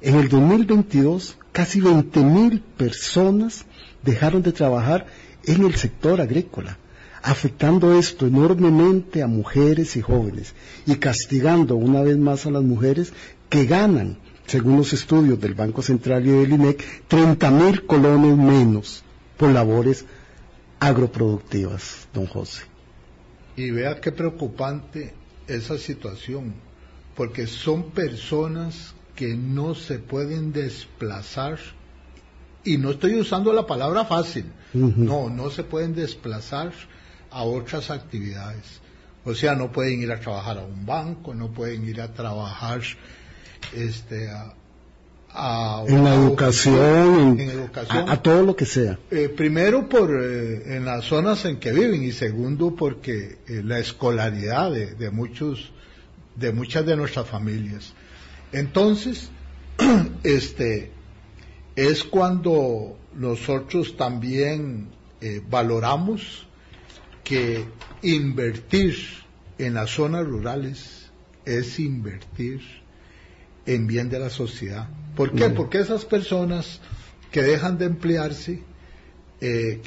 [0.00, 3.64] En el 2022, casi 20.000 personas
[4.04, 5.06] dejaron de trabajar
[5.44, 6.78] en el sector agrícola,
[7.22, 10.54] afectando esto enormemente a mujeres y jóvenes
[10.86, 13.12] y castigando una vez más a las mujeres
[13.48, 19.04] que ganan, según los estudios del Banco Central y del INEC, 30.000 colones menos
[19.36, 20.04] por labores
[20.80, 22.62] agroproductivas, don José.
[23.56, 25.14] Y vea qué preocupante
[25.46, 26.54] esa situación,
[27.14, 31.58] porque son personas que no se pueden desplazar,
[32.64, 36.72] y no estoy usando la palabra fácil, no, no se pueden desplazar
[37.30, 38.80] a otras actividades.
[39.24, 42.80] O sea, no pueden ir a trabajar a un banco, no pueden ir a trabajar
[43.74, 48.98] este, a, en, la educación, a, todo lo que sea.
[49.10, 53.78] Eh, primero por eh, en las zonas en que viven y segundo porque eh, la
[53.78, 55.72] escolaridad de, muchos
[56.36, 57.94] de muchas de nuestras familias.
[58.52, 59.30] Entonces,
[60.22, 60.90] este
[61.76, 64.88] es cuando nosotros también
[65.48, 66.46] valoramos
[67.22, 67.64] que
[68.02, 68.96] invertir
[69.58, 71.10] en las zonas rurales
[71.44, 72.60] es invertir
[73.66, 74.88] en bien de la sociedad.
[75.16, 75.50] ¿Por qué?
[75.50, 76.80] Porque esas personas
[77.30, 78.62] que dejan de emplearse
[79.40, 79.80] eh,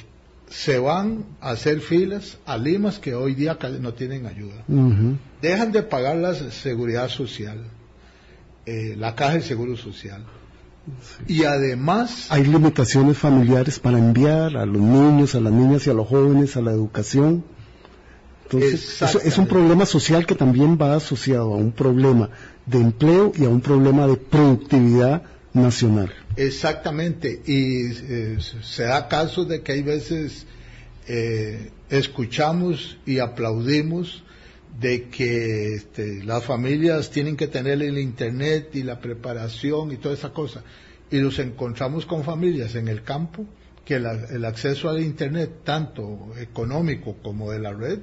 [0.50, 4.64] se van a hacer filas a limas que hoy día no tienen ayuda.
[5.42, 7.64] Dejan de pagar la seguridad social,
[8.66, 10.24] eh, la caja de seguro social.
[11.28, 12.28] Y además...
[12.30, 16.56] Hay limitaciones familiares para enviar a los niños, a las niñas y a los jóvenes
[16.58, 17.44] a la educación.
[18.44, 22.30] Entonces, es un problema social que también va asociado a un problema
[22.66, 26.14] de empleo y a un problema de productividad nacional.
[26.36, 30.46] Exactamente, y eh, se da caso de que hay veces
[31.08, 34.25] eh, escuchamos y aplaudimos
[34.80, 40.16] de que este, las familias tienen que tener el internet y la preparación y toda
[40.16, 40.64] esa cosa.
[41.12, 43.46] Y nos encontramos con familias en el campo
[43.86, 48.00] que el acceso al internet, tanto económico como de la red,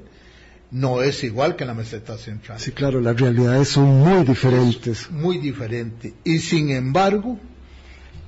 [0.71, 2.61] no es igual que en la meseta central.
[2.61, 5.11] Sí, claro, las realidades son muy diferentes.
[5.11, 6.15] muy diferente.
[6.25, 7.39] Y sin embargo,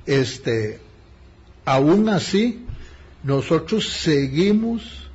[0.05, 0.79] este,
[1.63, 2.65] aún así,
[3.23, 5.09] nosotros seguimos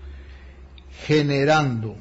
[1.07, 1.97] generando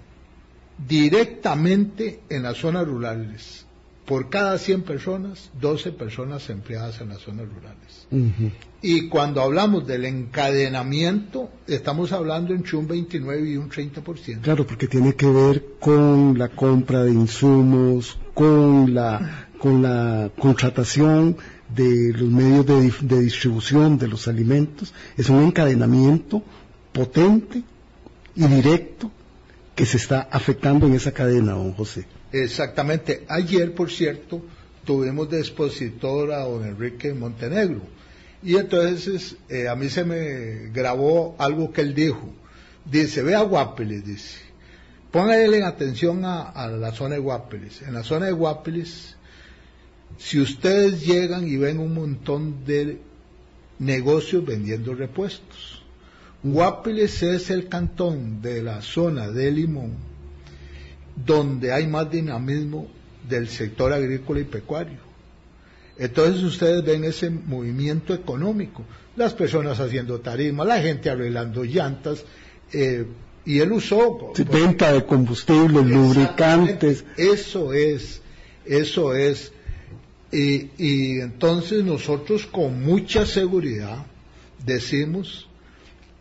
[0.87, 3.65] directamente en las zonas rurales
[4.09, 8.49] por cada 100 personas, 12 personas empleadas en las zonas rurales.
[8.81, 14.41] Y cuando hablamos del encadenamiento, estamos hablando entre un 29 y un 30%.
[14.41, 21.37] Claro, porque tiene que ver con la compra de insumos, con la, con la contratación
[21.75, 24.91] de los medios de, de distribución de los alimentos.
[25.17, 26.41] Es un encadenamiento
[26.91, 27.61] potente
[28.35, 29.11] y directo
[29.79, 32.05] que se está afectando en esa cadena, don José.
[32.33, 33.23] Exactamente.
[33.29, 34.41] Ayer, por cierto,
[34.83, 37.83] tuvimos de expositor a don Enrique Montenegro.
[38.43, 42.29] Y entonces eh, a mí se me grabó algo que él dijo.
[42.83, 44.39] Dice, ve a Guapeles, dice.
[45.11, 47.81] Póngale atención a, la zona de Guapeles.
[47.81, 49.15] En la zona de Guapeles,
[50.17, 52.99] si ustedes llegan y ven un montón de
[53.79, 55.78] negocios vendiendo repuestos.
[56.43, 60.09] Guapeles es el cantón de la zona de Limón
[61.25, 62.87] donde hay más dinamismo
[63.27, 64.97] del sector agrícola y pecuario.
[65.97, 68.83] Entonces ustedes ven ese movimiento económico,
[69.15, 72.23] las personas haciendo tarima, la gente arreglando llantas,
[72.71, 73.05] eh,
[73.45, 74.31] y él usó...
[74.49, 77.03] venta de combustibles, lubricantes.
[77.17, 78.21] Eso es,
[78.65, 79.51] eso es.
[80.31, 84.05] Y, y entonces nosotros con mucha seguridad
[84.63, 85.48] decimos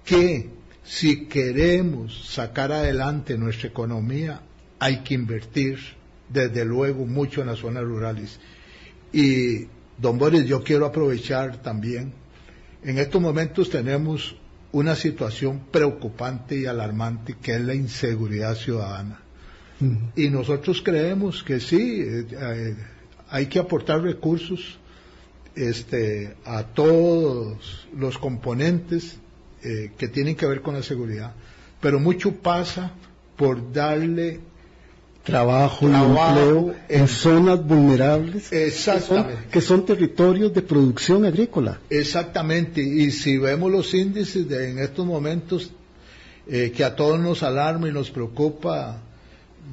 [0.09, 0.49] que
[0.85, 4.41] si queremos sacar adelante nuestra economía
[4.79, 5.79] hay que invertir
[6.31, 8.41] desde luego mucho en las zonas rurales.
[9.13, 9.67] Y,
[9.99, 12.13] don Boris, yo quiero aprovechar también,
[12.83, 14.35] en estos momentos tenemos
[14.73, 19.21] una situación preocupante y alarmante que es la inseguridad ciudadana.
[20.17, 22.77] Y nosotros creemos que sí, eh, eh,
[23.29, 24.79] hay que aportar recursos
[25.55, 29.19] este, a todos los componentes
[29.63, 31.33] eh, que tienen que ver con la seguridad,
[31.81, 32.93] pero mucho pasa
[33.37, 34.41] por darle
[35.25, 41.81] trabajo, y empleo en, zonas vulnerables Que, son, territorios de producción agrícola.
[41.91, 45.71] Exactamente, y si vemos los índices de, en estos momentos
[46.47, 49.03] eh, que a todos nos alarma y nos preocupa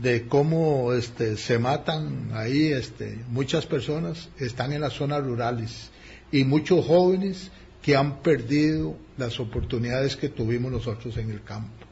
[0.02, 5.90] de cómo este, se matan ahí este, muchas personas, están en las zonas rurales.
[6.32, 7.50] Y muchos jóvenes
[7.86, 11.86] que han perdido las oportunidades que tuvimos nosotros en el campo.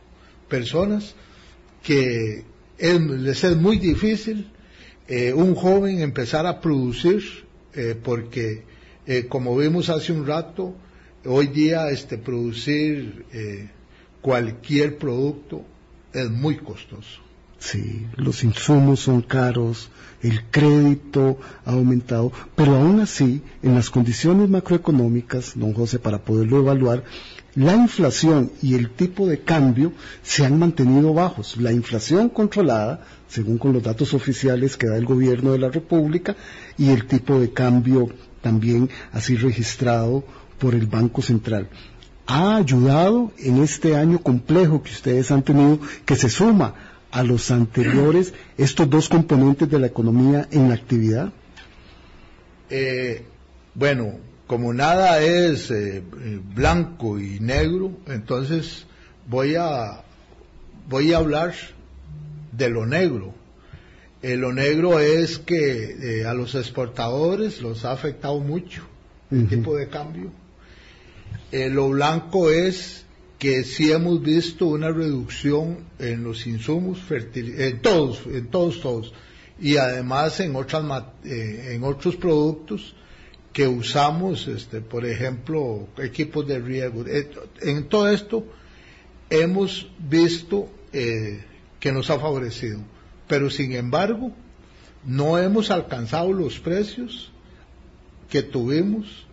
[0.49, 1.13] Personas
[1.83, 2.43] que
[2.79, 4.47] les es muy difícil
[5.07, 7.21] eh, un joven empezar a producir
[7.75, 8.63] eh, porque
[9.05, 10.73] eh, como vimos hace un rato
[11.25, 13.25] hoy día este producir
[14.19, 15.63] cualquier producto
[16.11, 17.21] es muy costoso
[17.63, 19.89] sí los insumos son caros
[20.21, 26.59] el crédito ha aumentado pero aún así en las condiciones macroeconómicas don José para poderlo
[26.59, 27.03] evaluar
[27.55, 31.57] la inflación y el tipo de cambio se han mantenido bajos.
[31.57, 36.35] La inflación controlada, según con los datos oficiales que da el gobierno de la República,
[36.79, 38.09] y el tipo de cambio
[38.41, 40.23] también así registrado
[40.57, 41.69] por el Banco Central.
[42.25, 47.51] Ha ayudado en este año complejo que ustedes han tenido, que se suma a los
[47.51, 51.31] anteriores, estos dos componentes de la economía en la actividad.
[52.71, 53.23] Eh,
[53.75, 54.15] bueno,
[54.47, 58.85] como nada es eh, eh, blanco y negro, entonces
[59.27, 60.03] voy a,
[60.89, 61.53] voy a hablar
[62.51, 63.33] de lo negro.
[64.21, 68.83] Eh, lo negro es que a los exportadores los ha afectado mucho
[69.29, 70.31] el tipo de cambio.
[71.51, 73.02] lo blanco es
[73.43, 79.13] que sí hemos visto una reducción en los insumos en todos, en todos, todos,
[79.59, 80.85] y además en otras,
[81.25, 82.95] en otros productos
[83.51, 87.05] que usamos, este, por ejemplo, equipos de riego.
[87.05, 88.45] Eh, en todo esto
[89.29, 91.43] hemos visto eh,
[91.81, 92.79] que nos ha favorecido,
[93.27, 94.31] pero sin embargo
[95.03, 97.29] no hemos alcanzado los precios
[98.29, 99.25] que tuvimos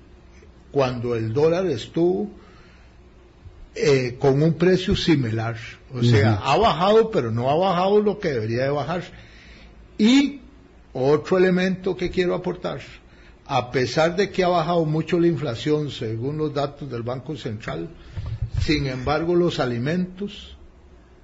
[0.72, 2.28] cuando el dólar estuvo
[3.74, 5.56] eh, con un precio similar.
[5.92, 9.02] O sea, ha bajado, pero no ha bajado lo que debería de bajar.
[9.98, 10.40] Y
[10.92, 12.80] otro elemento que quiero aportar,
[13.46, 17.88] a pesar de que ha bajado mucho la inflación según los datos del Banco Central,
[18.61, 20.56] sin embargo los alimentos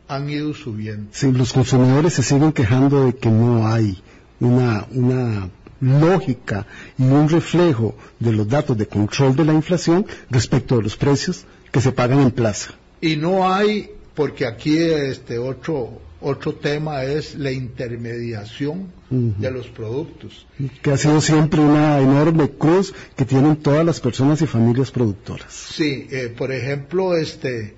[0.09, 1.09] han ido subiendo.
[1.13, 4.01] Sí, los consumidores se siguen quejando de que no hay
[4.41, 6.67] una, una lógica
[6.99, 11.45] y un reflejo de los datos de control de la inflación respecto de los precios
[11.77, 12.73] que se pagan en plaza.
[13.03, 20.47] Y no hay, porque aquí este otro otro tema es la intermediación de los productos.
[20.81, 25.53] Que ha sido siempre una enorme cruz que tienen todas las personas y familias productoras.
[25.53, 27.75] Sí, eh, por ejemplo, este,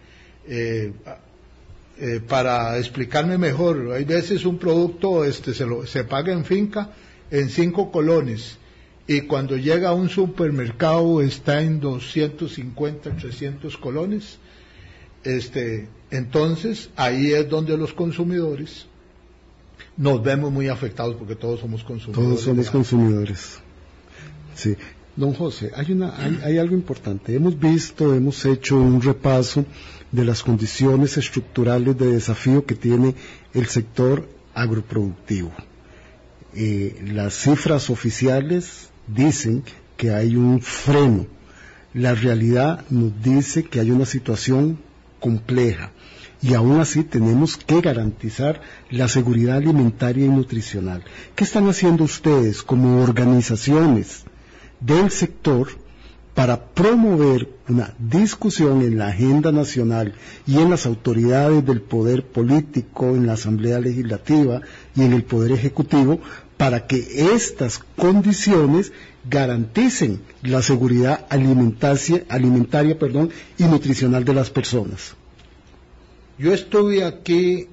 [0.46, 0.92] eh,
[1.98, 6.92] eh, para explicarme mejor, hay veces un producto este, se, lo, se paga en finca
[7.32, 8.58] en cinco colones
[9.08, 14.38] y cuando llega a un supermercado está en 250, 300 colones.
[15.24, 18.84] Este, entonces, ahí es donde los consumidores
[19.96, 22.28] nos vemos muy afectados porque todos somos consumidores.
[22.28, 23.58] Todos somos consumidores.
[24.54, 24.76] Sí.
[25.16, 27.34] Don José, hay, una, hay, algo importante.
[27.34, 29.64] Hemos visto, hemos hecho un repaso
[30.12, 33.14] de las condiciones estructurales de desafío que tiene
[33.54, 35.50] el sector agroproductivo.
[36.54, 39.64] Eh, las cifras oficiales dicen
[39.96, 41.26] que hay un freno.
[41.94, 44.78] La realidad nos dice que hay una situación
[45.20, 45.90] compleja
[46.40, 51.02] y aún así tenemos que garantizar la seguridad alimentaria y nutricional.
[51.34, 54.24] ¿Qué están haciendo ustedes como organizaciones
[54.80, 55.68] del sector
[56.34, 60.14] para promover una discusión en la agenda nacional
[60.46, 64.60] y en las autoridades del poder político, en la Asamblea Legislativa
[64.94, 66.20] y en el Poder Ejecutivo
[66.58, 68.92] para que estas condiciones
[69.24, 75.14] garanticen la seguridad alimentaria, alimentaria perdón, y nutricional de las personas?
[76.36, 77.68] Yo estuve aquí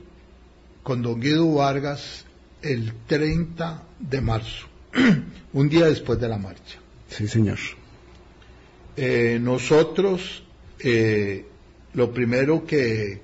[0.84, 2.26] con don Guido Vargas
[2.62, 4.68] el 30 de marzo,
[5.54, 6.78] un día después de la marcha.
[7.10, 7.58] Sí, señor.
[8.98, 10.44] Eh, nosotros,
[10.80, 11.46] eh,
[11.94, 13.22] lo primero que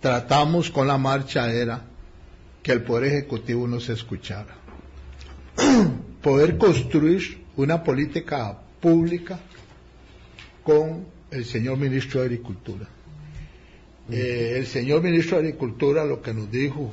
[0.00, 1.84] tratamos con la marcha era
[2.64, 4.56] que el Poder Ejecutivo nos escuchara.
[6.22, 9.38] Poder construir una política pública
[10.62, 12.88] con el señor ministro de Agricultura.
[14.10, 16.90] Eh, el señor ministro de Agricultura lo que nos dijo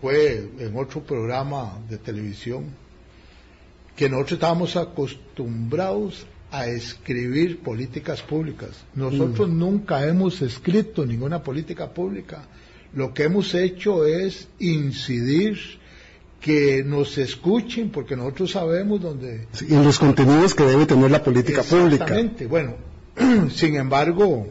[0.00, 2.66] fue en otro programa de televisión
[3.96, 8.84] que nosotros estábamos acostumbrados a escribir políticas públicas.
[8.94, 9.58] Nosotros mm.
[9.58, 12.46] nunca hemos escrito ninguna política pública.
[12.94, 15.58] Lo que hemos hecho es incidir
[16.40, 19.48] que nos escuchen porque nosotros sabemos dónde...
[19.68, 22.04] y los contenidos que debe tener la política pública.
[22.04, 22.46] Exactamente.
[22.46, 22.76] Bueno,
[23.50, 24.48] sin embargo,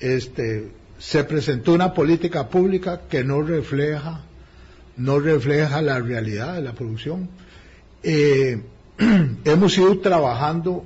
[0.00, 4.22] este, se presentó una política pública que no refleja,
[4.96, 7.28] no refleja la realidad de la producción.
[8.02, 8.60] Eh,
[9.44, 10.84] hemos ido trabajando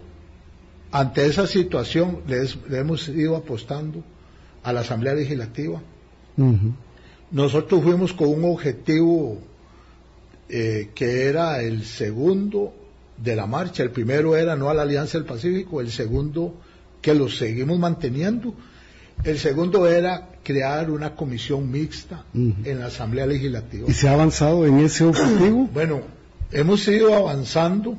[0.91, 4.03] ante esa situación, le, hemos ido apostando
[4.63, 5.81] a la Asamblea Legislativa.
[7.31, 9.39] Nosotros fuimos con un objetivo
[10.49, 12.73] eh, que era el segundo
[13.17, 13.83] de la marcha.
[13.83, 16.55] El primero era no a la Alianza del Pacífico, el segundo
[17.03, 18.55] que lo seguimos manteniendo
[19.25, 23.89] el segundo era crear una comisión mixta en la Asamblea Legislativa.
[23.89, 25.69] ¿Y se ha avanzado en ese objetivo?
[25.75, 26.03] Bueno,
[26.53, 27.97] hemos ido avanzando,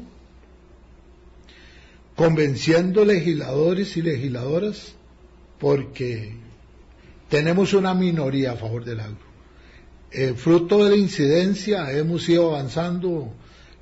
[2.15, 4.93] convenciendo legisladores y legisladoras,
[5.59, 6.35] porque
[7.29, 9.29] tenemos una minoría a favor del agro.
[10.11, 13.31] Eh, fruto de la incidencia hemos ido avanzando.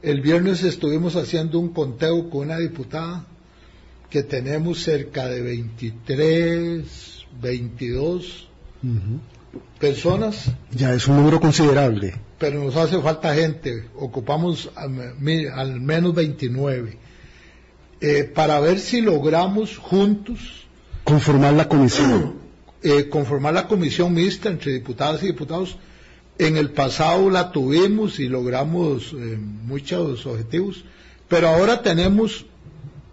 [0.02, 3.26] El viernes estuvimos haciendo un conteo con una diputada
[4.10, 8.48] que tenemos cerca de 23 22
[9.80, 10.52] personas.
[10.72, 12.16] Ya es un número considerable.
[12.38, 16.98] Pero nos hace falta gente, ocupamos al, menos 29,
[18.00, 20.68] eh, para ver si logramos juntos
[21.04, 22.36] conformar la comisión.
[22.84, 25.78] Eh, conformar la comisión mixta entre diputadas y diputados.
[26.38, 30.84] En el pasado la tuvimos y logramos eh, muchos objetivos,
[31.28, 32.46] pero ahora tenemos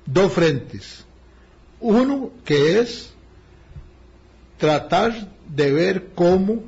[0.05, 1.07] dos frentes.
[1.81, 3.15] Uno que es
[4.59, 6.63] tratar de ver cómo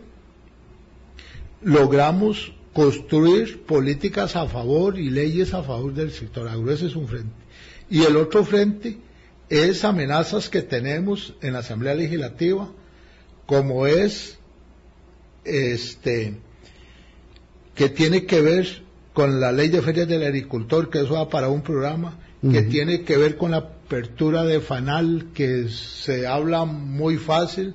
[1.62, 6.72] logramos construir políticas a favor y leyes a favor del sector agro.
[6.72, 7.34] Ese es un frente.
[7.90, 8.98] Y el otro frente
[9.48, 12.70] es amenazas que tenemos en la Asamblea Legislativa,
[13.46, 14.38] como es
[15.44, 16.34] este
[17.74, 18.82] que tiene que ver
[19.12, 23.02] con la ley de ferias del agricultor, que eso va para un programa, que tiene
[23.02, 27.74] que ver con la apertura de FANAL, que se habla muy fácil.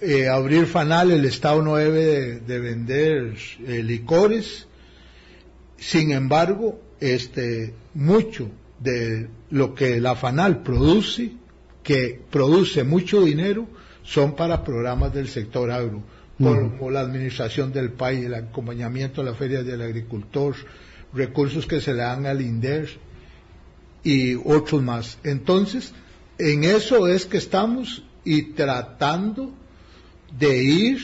[0.00, 3.34] Eh, abrir FANAL, el Estado no debe de, vender
[3.66, 4.66] eh, licores.
[5.76, 8.48] Sin embargo, este, mucho
[8.80, 11.32] de lo que la FANAL produce,
[11.82, 13.66] que produce mucho dinero,
[14.04, 16.02] son para programas del sector agro,
[16.38, 20.54] por, la administración del país, el acompañamiento a la feria del agricultor,
[21.12, 22.88] recursos que se le dan al INDER
[24.02, 25.18] y otros más.
[25.24, 25.92] Entonces,
[26.38, 29.54] en eso es que estamos y tratando
[30.38, 30.98] de ir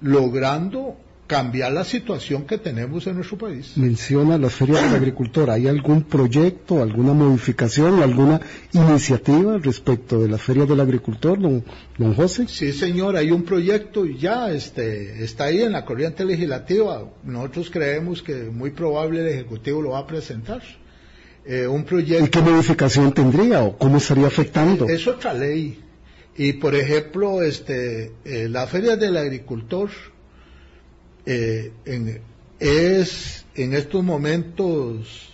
[0.00, 3.76] logrando cambiar la situación que tenemos en nuestro país.
[3.76, 5.50] Menciona la Feria del Agricultor.
[5.50, 8.40] ¿Hay algún proyecto, alguna modificación, alguna
[8.72, 11.64] iniciativa respecto de la Feria del Agricultor, don,
[11.98, 12.46] don José?
[12.48, 17.10] Sí, señor, hay un proyecto y ya este, está ahí en la corriente legislativa.
[17.24, 20.62] Nosotros creemos que muy probable el Ejecutivo lo va a presentar.
[21.44, 22.24] Eh, un proyecto.
[22.24, 24.88] ¿Y qué modificación tendría o cómo estaría afectando?
[24.88, 25.80] Es otra ley.
[26.36, 29.88] Y por ejemplo, este, eh, la Feria del Agricultor
[31.26, 32.20] eh, en,
[32.58, 35.32] es en estos momentos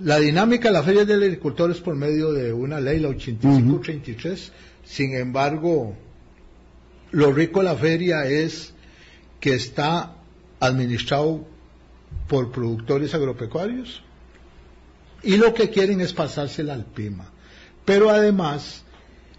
[0.00, 4.52] la dinámica de la Feria del Agricultor es por medio de una ley, la 8533.
[4.82, 5.94] Sin embargo,
[7.10, 8.72] lo rico de la feria es
[9.40, 10.16] que está
[10.58, 11.46] administrado
[12.28, 14.02] por productores agropecuarios
[15.22, 17.30] y lo que quieren es pasársela al PIMA.
[17.84, 18.84] Pero además,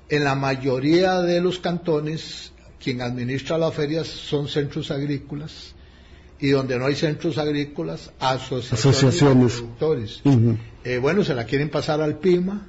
[0.09, 2.51] en la mayoría de los cantones
[2.84, 5.73] quien administra las ferias son centros agrícolas
[6.39, 9.21] y donde no hay centros agrícolas, asociaciones,
[9.53, 10.21] de productores.
[10.84, 12.67] Eh, bueno, se la quieren pasar al PIMA,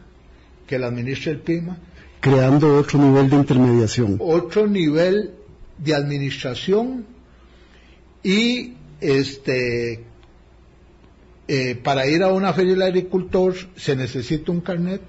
[0.66, 1.78] que la administre el PIMA.
[2.20, 4.18] Creando otro nivel de intermediación.
[4.20, 5.32] Otro nivel
[5.78, 7.06] de administración
[8.22, 10.04] y este
[11.48, 15.00] eh, para ir a una feria del agricultor se necesita un carnet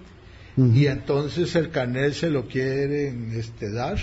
[0.56, 3.98] y entonces el carnet se lo quieren este, dar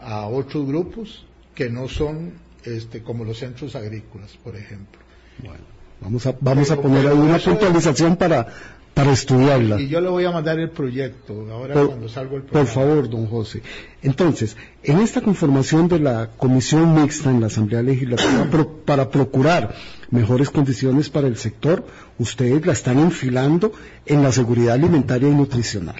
[0.00, 1.24] a otros grupos
[1.54, 2.32] que no son
[2.64, 5.00] este, como los centros agrícolas, por ejemplo.
[5.38, 5.64] Bueno,
[6.00, 8.46] vamos a, vamos a poner ahí una puntualización para,
[8.94, 9.80] para estudiarla.
[9.80, 13.26] Y yo le voy a mandar el proyecto, ahora cuando salgo el Por favor, don
[13.26, 13.62] José.
[14.02, 18.48] Entonces, en esta conformación de la comisión mixta en la Asamblea Legislativa
[18.84, 19.74] para procurar
[20.10, 21.84] mejores condiciones para el sector,
[22.18, 23.72] ustedes la están enfilando
[24.06, 25.96] en la seguridad alimentaria y nutricional.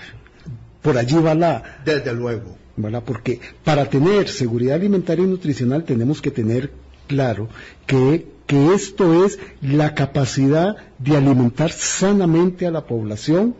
[0.83, 1.81] Por allí va la...
[1.85, 2.57] Desde luego
[3.05, 6.71] porque para tener seguridad alimentaria y nutricional tenemos que tener
[7.07, 7.49] claro
[7.87, 13.55] que, que esto es la capacidad de alimentar sanamente a la población,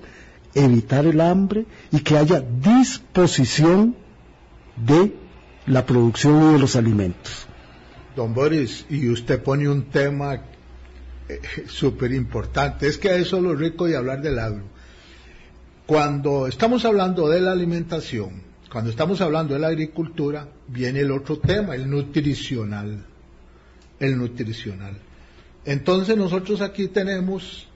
[0.55, 3.97] evitar el hambre y que haya disposición
[4.77, 5.15] de
[5.67, 7.47] la producción de los alimentos.
[8.15, 10.43] Don Boris, y usted pone un tema
[11.29, 14.65] eh, súper importante, es que eso es lo rico de hablar del agro.
[15.87, 21.39] Cuando estamos hablando de la alimentación, cuando estamos hablando de la agricultura, viene el otro
[21.39, 23.05] tema, el nutricional.
[23.99, 24.99] El nutricional.
[25.65, 27.67] Entonces nosotros aquí tenemos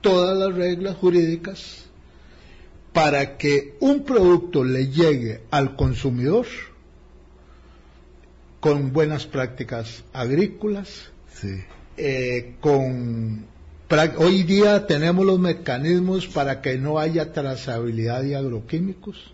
[0.00, 1.86] todas las reglas jurídicas
[2.92, 6.46] para que un producto le llegue al consumidor
[8.60, 11.10] con buenas prácticas agrícolas,
[11.96, 13.46] eh, con
[14.16, 19.33] hoy día tenemos los mecanismos para que no haya trazabilidad de agroquímicos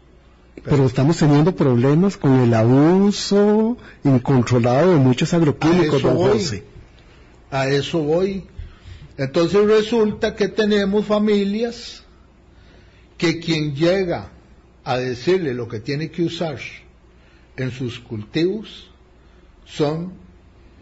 [0.64, 6.02] pero estamos teniendo problemas con el abuso incontrolado de muchos agroquímicos,
[7.50, 8.44] a eso voy.
[9.16, 12.04] Entonces resulta que tenemos familias
[13.18, 14.30] que quien llega
[14.84, 16.58] a decirle lo que tiene que usar
[17.56, 18.90] en sus cultivos
[19.66, 20.12] son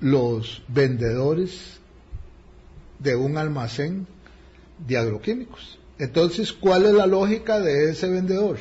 [0.00, 1.80] los vendedores
[2.98, 4.06] de un almacén
[4.86, 5.78] de agroquímicos.
[5.98, 8.58] Entonces, ¿cuál es la lógica de ese vendedor?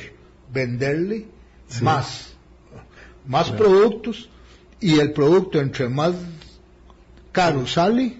[0.52, 1.26] Venderle
[1.82, 2.34] más,
[3.26, 4.28] más productos
[4.80, 6.14] y el producto entre más
[7.32, 8.16] caro sale,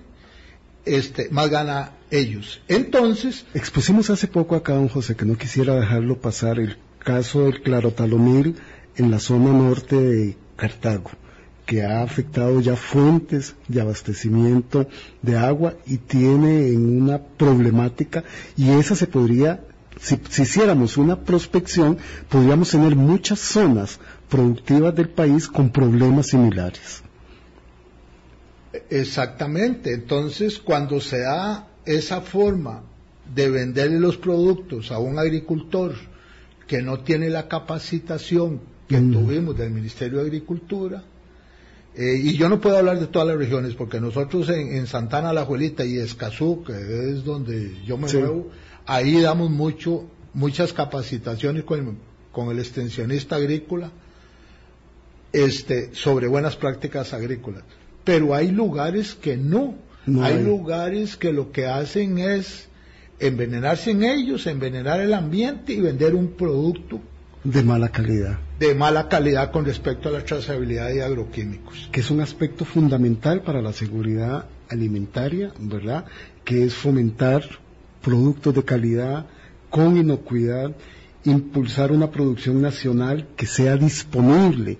[0.85, 2.61] este, más gana ellos.
[2.69, 3.45] Entonces...
[3.55, 8.57] Expusimos hace poco acá, don José, que no quisiera dejarlo pasar, el caso del clarotalomil
[8.97, 11.11] en la zona norte de Cartago,
[11.67, 14.89] que ha afectado ya fuentes de abastecimiento
[15.23, 18.25] de agua y tiene en una problemática
[18.57, 19.61] y esa se podría
[20.01, 27.03] si, hiciéramos una prospección, podríamos tener muchas zonas productivas del país con problemas similares.
[28.91, 29.93] Exactamente.
[29.93, 32.83] Entonces, cuando se da esa forma
[33.35, 35.95] de venderle los productos a un agricultor
[36.67, 39.13] que no tiene la capacitación que mm.
[39.13, 41.03] tuvimos del Ministerio de Agricultura,
[41.95, 45.45] eh, y yo no puedo hablar de todas las regiones, porque nosotros en, Santana, La
[45.45, 46.73] Juelita y Escazú, que
[47.11, 48.51] es donde yo me muevo,
[48.89, 51.99] ahí damos mucho, muchas capacitaciones con,
[52.51, 53.91] el extensionista agrícola
[55.33, 57.63] este, sobre buenas prácticas agrícolas.
[58.03, 59.75] Pero hay lugares que no.
[60.23, 62.69] hay, lugares que lo que hacen es
[63.21, 67.01] envenenarse en ellos, envenenar el ambiente y vender un producto
[67.45, 68.39] de mala calidad.
[68.59, 71.89] De mala calidad con respecto a la trazabilidad de agroquímicos.
[71.93, 76.07] Que es un aspecto fundamental para la seguridad alimentaria, ¿verdad?
[76.45, 77.43] Que es fomentar
[78.09, 79.27] productos de calidad
[79.69, 80.75] con inocuidad,
[81.25, 84.79] impulsar una producción nacional que sea disponible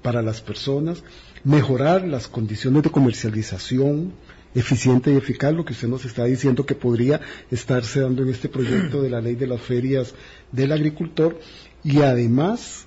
[0.00, 1.04] para las personas,
[1.44, 4.14] mejorar las condiciones de comercialización
[4.54, 7.20] eficiente y eficaz, lo que usted nos está diciendo que podría
[7.50, 10.14] estarse dando en este proyecto de la ley de las ferias
[10.50, 11.38] del agricultor
[11.84, 12.86] y además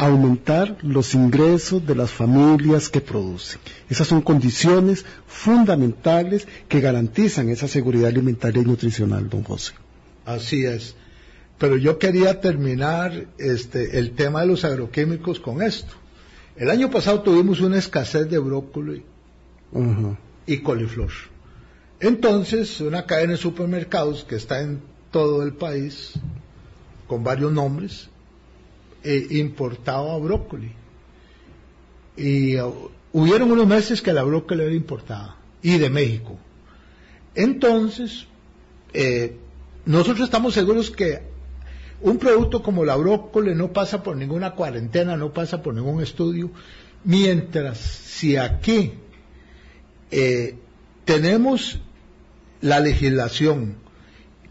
[0.00, 3.60] aumentar los ingresos de las familias que producen.
[3.90, 9.74] Esas son condiciones fundamentales que garantizan esa seguridad alimentaria y nutricional, don José.
[10.24, 10.94] Así es.
[11.58, 15.92] Pero yo quería terminar este, el tema de los agroquímicos con esto.
[16.56, 19.04] El año pasado tuvimos una escasez de brócoli
[20.46, 21.10] y coliflor.
[22.00, 24.80] Entonces, una cadena de supermercados que está en
[25.10, 26.14] todo el país,
[27.06, 28.08] con varios nombres,
[29.04, 30.72] eh, importaba brócoli.
[32.16, 36.38] Y uh, hubieron unos meses que la brócoli era importada, y de México.
[37.34, 38.26] Entonces,
[38.92, 39.36] eh,
[39.86, 41.22] nosotros estamos seguros que
[42.00, 46.50] un producto como la brócoli no pasa por ninguna cuarentena, no pasa por ningún estudio,
[47.04, 48.92] mientras si aquí
[50.10, 50.56] eh,
[51.04, 51.78] tenemos
[52.60, 53.76] la legislación,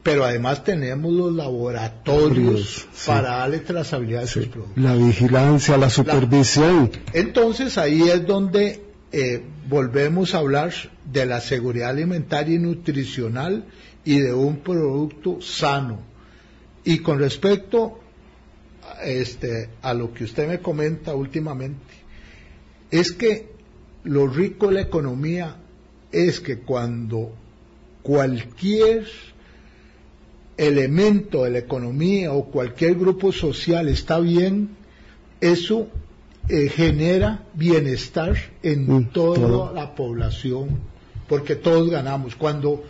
[0.10, 4.84] pero además tenemos los laboratorios para darle trazabilidad a esos productos.
[4.84, 6.90] La vigilancia, la supervisión.
[7.14, 8.82] entonces ahí es donde
[9.12, 10.74] eh, volvemos a hablar
[11.06, 13.66] de la seguridad alimentaria y nutricional
[14.04, 16.00] y de un producto sano.
[16.84, 18.00] Y con respecto
[19.04, 21.86] este, a lo que usted me comenta últimamente,
[22.90, 23.52] es que
[24.06, 25.58] lo rico de la economía
[26.12, 27.32] es que cuando
[28.02, 29.06] cualquier
[30.60, 34.76] elemento de la economía o cualquier grupo social está bien,
[35.40, 35.88] eso
[36.50, 40.80] eh, genera bienestar en mm, toda la población,
[41.30, 42.36] porque todos ganamos.
[42.36, 42.84] Cuando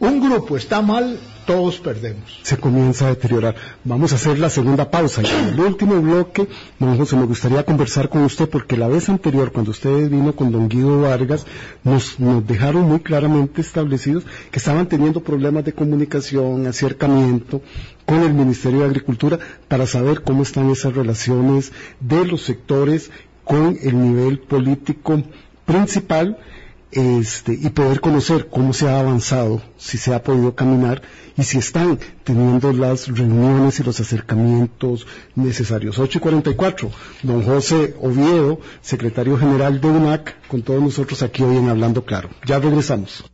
[0.00, 2.40] un grupo está mal, todos perdemos.
[2.42, 3.56] Se comienza a deteriorar.
[3.84, 5.22] Vamos a hacer la segunda pausa.
[5.22, 6.46] Y en el último bloque,
[6.78, 10.52] don José, me gustaría conversar con usted porque la vez anterior, cuando usted vino con
[10.52, 11.46] don Guido Vargas,
[11.84, 17.62] nos, nos dejaron muy claramente establecidos que estaban teniendo problemas de comunicación, acercamiento
[18.04, 19.38] con el Ministerio de Agricultura
[19.68, 23.10] para saber cómo están esas relaciones de los sectores
[23.44, 25.22] con el nivel político
[25.64, 26.38] principal
[26.90, 31.02] este, y poder conocer cómo se ha avanzado, si se ha podido caminar
[31.36, 35.98] y si están teniendo las reuniones y los acercamientos necesarios.
[35.98, 36.90] 8 y 44,
[37.22, 42.30] don José Oviedo, secretario general de UNAC, con todos nosotros aquí hoy en Hablando Claro.
[42.46, 43.24] Ya regresamos.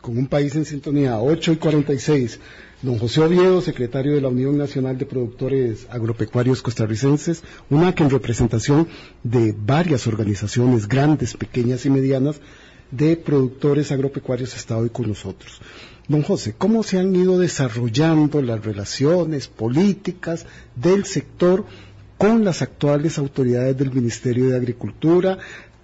[0.00, 2.40] Con un país en sintonía, 8 y 46.
[2.80, 8.10] Don José Oviedo, secretario de la Unión Nacional de Productores Agropecuarios Costarricenses, una que en
[8.10, 8.86] representación
[9.24, 12.40] de varias organizaciones grandes, pequeñas y medianas
[12.92, 15.60] de productores agropecuarios está hoy con nosotros.
[16.06, 21.64] Don José, ¿cómo se han ido desarrollando las relaciones políticas del sector
[22.16, 25.38] con las actuales autoridades del Ministerio de Agricultura?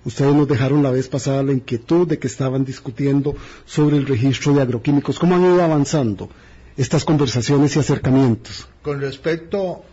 [0.04, 3.34] Ustedes nos dejaron la vez pasada la inquietud de que estaban discutiendo
[3.66, 5.18] sobre el registro de agroquímicos.
[5.18, 6.30] ¿Cómo han ido avanzando?
[6.76, 8.68] Estas conversaciones y acercamientos?
[8.82, 9.84] Con respecto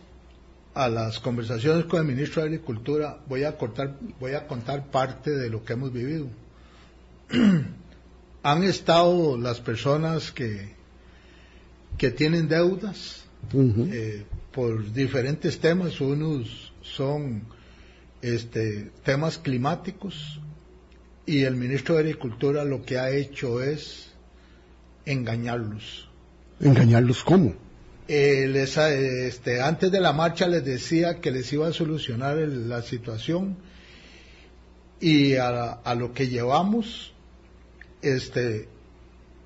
[0.74, 5.32] a las conversaciones con el ministro de Agricultura, voy a, cortar, voy a contar parte
[5.32, 6.28] de lo que hemos vivido.
[8.44, 10.74] Han estado las personas que,
[11.98, 17.44] que tienen deudas eh, por diferentes temas, unos son
[18.22, 20.40] este, temas climáticos
[21.26, 24.12] y el ministro de Agricultura lo que ha hecho es
[25.06, 26.11] engañarlos
[26.62, 27.54] ¿Engañarlos cómo?
[28.08, 32.82] Eh, les, este, antes de la marcha les decía que les iba a solucionar la
[32.82, 33.58] situación
[35.00, 37.14] y a, lo que llevamos,
[38.02, 38.68] este,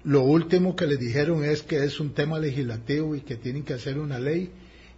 [0.03, 3.73] lo último que les dijeron es que es un tema legislativo y que tienen que
[3.73, 4.51] hacer una ley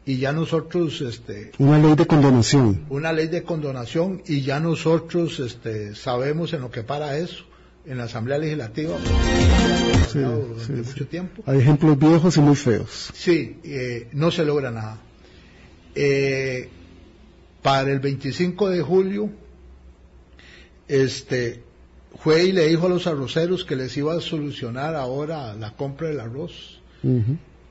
[0.05, 5.39] y ya nosotros este una ley de condonación una ley de condonación y ya nosotros
[5.41, 7.43] este sabemos en lo que para eso
[7.87, 8.97] en la Asamblea Legislativa
[10.13, 11.43] durante mucho tiempo.
[11.45, 13.09] Hay ejemplos viejos y muy feos.
[13.13, 14.97] Sí, eh, no se logra nada.
[15.95, 16.69] Eh,
[17.61, 19.29] para el 25 de julio,
[20.87, 21.63] este,
[22.19, 26.09] fue y le dijo a los arroceros que les iba a solucionar ahora la compra
[26.09, 26.81] del arroz.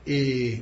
[0.05, 0.61] Y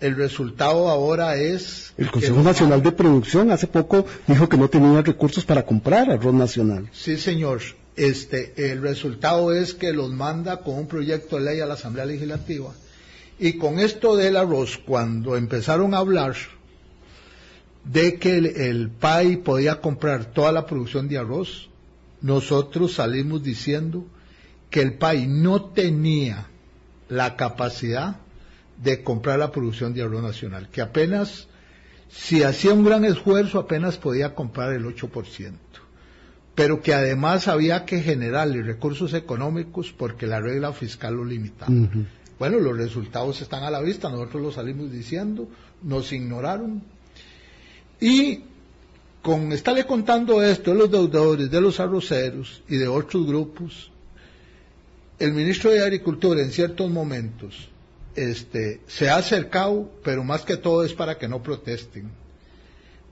[0.00, 1.92] el resultado ahora es...
[1.96, 6.34] El Consejo Nacional de Producción hace poco dijo que no tenía recursos para comprar arroz
[6.34, 6.88] nacional.
[6.92, 7.60] Sí, señor.
[7.96, 12.06] Este, el resultado es que los manda con un proyecto de ley a la Asamblea
[12.06, 12.72] Legislativa.
[13.38, 16.36] Y con esto del arroz, cuando empezaron a hablar
[17.84, 21.68] de que el, el PAI podía comprar toda la producción de arroz,
[22.20, 24.06] nosotros salimos diciendo
[24.70, 26.46] que el PAI no tenía
[27.08, 28.16] la capacidad
[28.82, 31.46] de comprar la producción de arroz nacional, que apenas,
[32.10, 35.52] si hacía un gran esfuerzo, apenas podía comprar el 8%,
[36.54, 41.72] pero que además había que generarle recursos económicos porque la regla fiscal lo limitaba.
[42.38, 45.48] Bueno, los resultados están a la vista, nosotros lo salimos diciendo,
[45.82, 46.82] nos ignoraron.
[48.00, 48.40] Y
[49.22, 53.90] con estarle contando esto de los deudores, de los arroceros y de otros grupos,
[55.18, 57.68] el ministro de Agricultura en ciertos momentos
[58.16, 62.10] este, se ha acercado, pero más que todo es para que no protesten,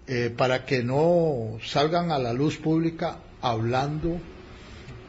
[0.08, 4.18] eh, para que no salgan a la luz pública hablando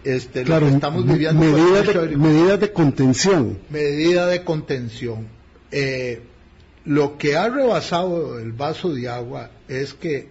[0.04, 1.42] este, lo que estamos viviendo.
[1.42, 3.60] Medidas de, medidas de contención.
[3.70, 5.28] Medida de contención.
[5.72, 6.22] Eh,
[6.86, 10.30] lo que ha rebasado el vaso de agua es que,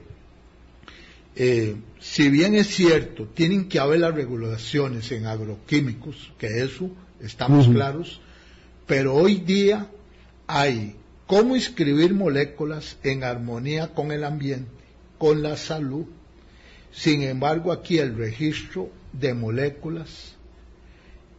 [1.37, 6.91] eh, si bien es cierto, tienen que haber las regulaciones en agroquímicos, que eso
[7.21, 8.21] estamos claros,
[8.87, 9.87] pero hoy día
[10.49, 10.97] hay
[11.27, 14.73] cómo inscribir moléculas en armonía con el ambiente,
[15.19, 16.07] con la salud.
[16.93, 20.35] Sin embargo, aquí el registro de moléculas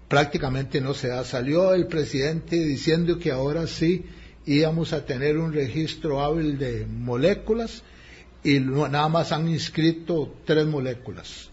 [0.08, 1.24] prácticamente no se da.
[1.24, 4.06] Salió el presidente diciendo que ahora sí
[4.46, 7.84] íbamos a tener un registro hábil de moléculas
[8.44, 11.50] y nada más han inscrito tres moléculas.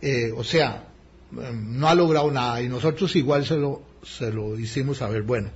[0.00, 0.88] Eh, o sea,
[1.32, 5.22] em, no ha logrado nada y nosotros igual se lo se lo hicimos saber.
[5.22, 5.50] Bueno,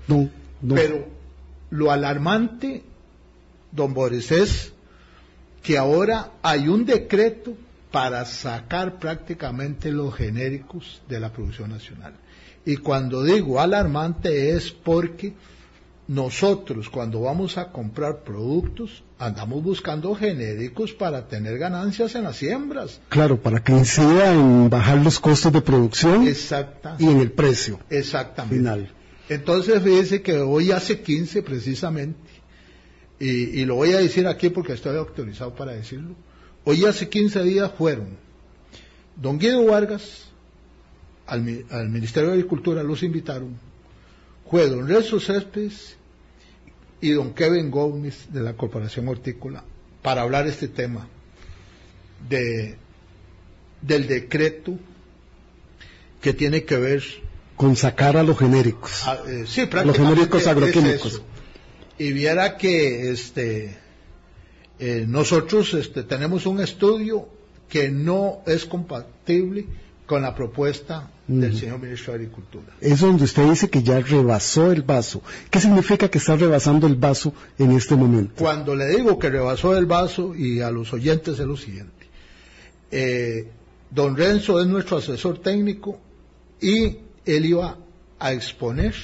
[0.69, 1.07] pero
[1.71, 2.83] lo alarmante,
[3.73, 4.73] don Boris, es
[5.67, 7.55] que ahora hay un decreto
[7.91, 12.15] para sacar prácticamente los genéricos de la producción nacional.
[12.65, 15.35] Y cuando digo alarmante es porque
[16.07, 23.01] nosotros cuando vamos a comprar productos andamos buscando genéricos para tener ganancias en las siembras.
[23.09, 26.33] Claro, para que incida en bajar los costos de producción
[27.01, 27.81] y en el precio.
[27.91, 28.57] Exactamente.
[28.57, 28.93] Final.
[29.29, 32.36] Entonces fíjese que hoy hace 15 precisamente,
[33.19, 36.15] y, lo voy a decir aquí porque estoy autorizado para decirlo,
[36.65, 38.17] hoy hace 15 días fueron
[39.17, 40.27] don Guido Vargas,
[41.27, 43.59] al, al Ministerio de Agricultura los invitaron,
[44.51, 45.97] fue don Rezo Céspedes
[47.01, 49.65] y don Kevin Gómez de la Corporación Hortícola
[50.03, 51.09] para hablar este tema
[52.29, 52.77] de,
[53.83, 54.79] del decreto
[56.21, 57.03] que tiene que ver
[57.57, 59.03] con sacar a los genéricos.
[59.07, 61.23] Ah, eh, sí, los genéricos agroquímicos.
[61.99, 63.87] Y viera que este
[64.79, 67.29] eh, nosotros este, tenemos un estudio
[67.69, 69.67] que no es compatible
[70.05, 72.67] con la propuesta del señor ministro de Agricultura.
[72.81, 75.23] Es donde usted dice que ya rebasó el vaso.
[75.51, 78.35] ¿Qué significa que está rebasando el vaso en este momento?
[78.37, 82.07] Cuando le digo que rebasó el vaso y a los oyentes es lo siguiente.
[82.93, 83.49] Eh,
[83.91, 85.99] don Renzo es nuestro asesor técnico
[86.61, 87.77] y él iba
[88.21, 88.95] a exponer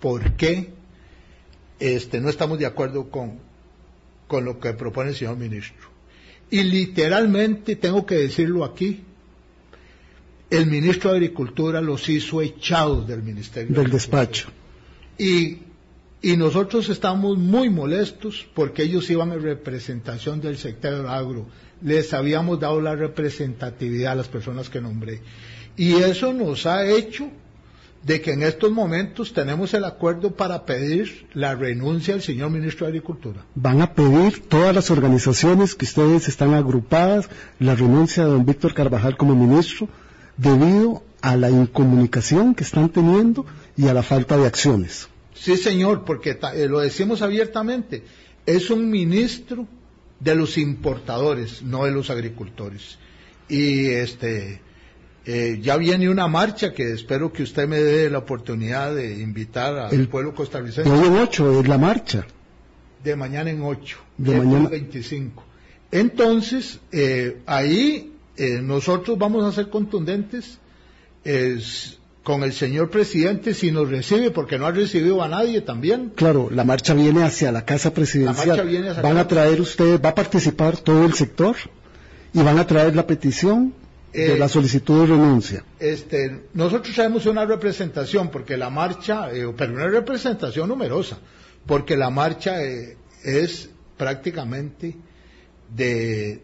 [0.00, 0.70] por qué
[1.82, 3.40] este, no estamos de acuerdo con,
[4.28, 5.90] con lo que propone el señor ministro.
[6.48, 9.02] Y literalmente tengo que decirlo aquí,
[10.48, 13.74] el ministro de Agricultura los hizo echados del ministerio.
[13.74, 14.48] Del despacho.
[15.18, 15.58] Y,
[16.20, 21.48] y nosotros estamos muy molestos porque ellos iban en representación del sector agro.
[21.82, 25.20] Les habíamos dado la representatividad a las personas que nombré.
[25.76, 27.28] Y eso nos ha hecho
[28.04, 32.86] de que en estos momentos tenemos el acuerdo para pedir la renuncia del señor ministro
[32.86, 33.44] de Agricultura.
[33.54, 37.28] Van a pedir todas las organizaciones que ustedes están agrupadas
[37.58, 39.88] la renuncia de don Víctor Carvajal como ministro
[40.36, 43.46] debido a la incomunicación que están teniendo
[43.76, 45.08] y a la falta de acciones.
[45.34, 48.04] Sí, señor, porque eh, lo decimos abiertamente,
[48.46, 49.66] es un ministro
[50.18, 52.98] de los importadores, no de los agricultores.
[53.48, 54.60] Y este
[55.24, 59.78] eh, ya viene una marcha que espero que usted me dé la oportunidad de invitar
[59.78, 60.90] al pueblo costarricense.
[60.90, 62.26] hoy en ocho es la marcha.
[63.04, 63.98] De mañana en ocho.
[64.18, 64.68] De mañana.
[64.68, 65.44] 25.
[65.92, 70.58] Entonces, eh, ahí eh, nosotros vamos a ser contundentes
[72.24, 76.12] con el señor presidente si nos recibe, porque no ha recibido a nadie también.
[76.16, 79.00] Claro, la marcha viene hacia la casa presidencial.
[79.00, 81.54] van a traer ustedes, va a participar todo el sector
[82.32, 83.72] y van a traer la petición
[84.12, 85.64] de la eh, solicitud de renuncia.
[85.78, 91.18] Este, nosotros tenemos una representación, porque la marcha, eh, pero una representación numerosa.
[91.66, 94.96] porque la marcha eh, es prácticamente
[95.74, 96.42] de,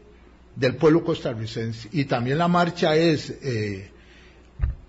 [0.55, 3.91] del pueblo costarricense y también la marcha es eh,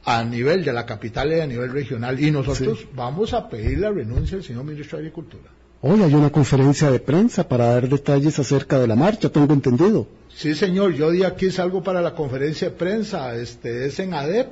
[0.05, 3.91] a nivel de la capital y a nivel regional y nosotros vamos a pedir la
[3.91, 5.49] renuncia del señor ministro de Agricultura.
[5.81, 10.07] Hoy hay una conferencia de prensa para dar detalles acerca de la marcha, tengo entendido.
[10.27, 14.49] Sí, señor, yo de aquí salgo para la conferencia de prensa, este es en ADEP,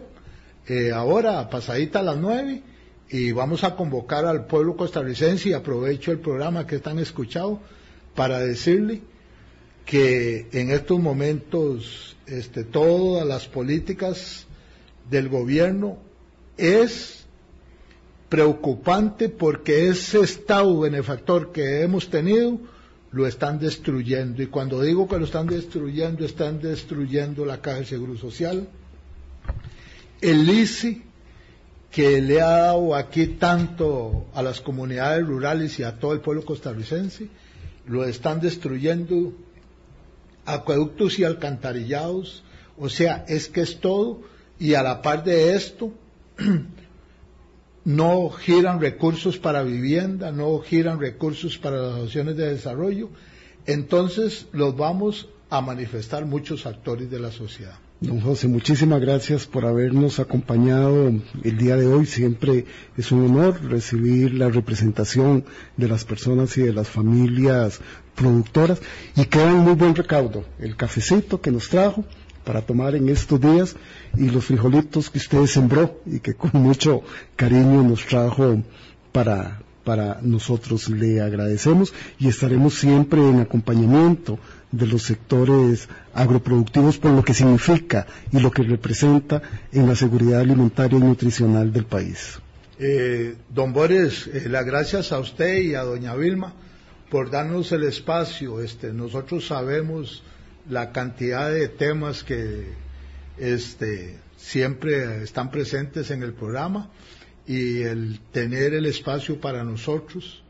[0.70, 2.62] eh, ahora pasadita a las nueve,
[3.10, 7.60] y vamos a convocar al pueblo costarricense y aprovecho el programa que están escuchando
[8.16, 9.02] para decirle
[9.86, 14.48] que en estos momentos este, todas las políticas
[15.10, 15.98] del gobierno
[16.56, 17.27] es
[18.30, 22.60] preocupante porque ese estado benefactor que hemos tenido
[23.12, 24.42] lo están destruyendo.
[24.44, 28.68] Y cuando digo que lo están destruyendo, están destruyendo la Caja de Seguro Social,
[30.22, 31.04] el ICI,
[31.92, 36.44] que le ha dado aquí tanto a las comunidades rurales y a todo el pueblo
[36.46, 37.30] costarricense,
[37.88, 39.34] lo están destruyendo
[40.46, 42.44] acueductos y alcantarillados,
[42.78, 44.22] o sea, es que es todo,
[44.60, 45.94] y a la par de esto,
[47.88, 53.10] no giran recursos para vivienda, no giran recursos para las opciones de desarrollo,
[53.66, 57.80] entonces los vamos a manifestar muchos actores de la sociedad.
[58.02, 61.08] Don José, muchísimas gracias por habernos acompañado
[61.44, 62.06] el día de hoy.
[62.06, 62.66] Siempre
[62.98, 65.46] es un honor recibir la representación
[65.78, 67.80] de las personas y de las familias
[68.16, 68.82] productoras
[69.16, 72.04] y queda en muy buen recaudo el cafecito que nos trajo
[72.48, 73.76] para tomar en estos días
[74.16, 77.02] y los frijolitos que usted sembró y que con mucho
[77.36, 78.64] cariño nos trajo
[79.12, 80.88] para, para nosotros.
[80.90, 84.40] Le agradecemos y estaremos siempre en acompañamiento
[84.72, 89.42] de los sectores agroproductivos por lo que significa y lo que representa
[89.74, 92.40] en la seguridad alimentaria y nutricional del país.
[92.80, 96.54] Eh, don Boris, eh, las gracias a usted y a doña Vilma
[97.10, 98.62] por darnos el espacio.
[98.62, 100.24] Este, nosotros sabemos
[100.70, 102.66] la cantidad de temas que
[103.38, 106.90] este, siempre están presentes en el programa
[107.46, 110.44] y el tener el espacio para nosotros,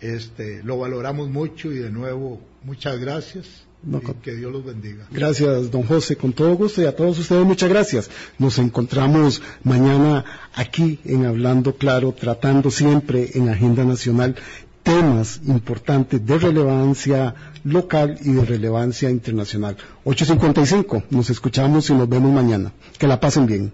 [0.00, 3.66] este, lo valoramos mucho y de nuevo muchas gracias.
[4.22, 5.06] que Dios los bendiga.
[5.10, 8.10] Gracias, don José, con todo gusto y a todos ustedes muchas gracias.
[8.38, 14.36] Nos encontramos mañana aquí en Hablando Claro, tratando siempre en Agenda Nacional
[14.86, 17.34] temas importantes de relevancia
[17.64, 19.76] local y de relevancia internacional.
[20.04, 22.72] 8.55, nos escuchamos y nos vemos mañana.
[22.96, 23.72] Que la pasen bien.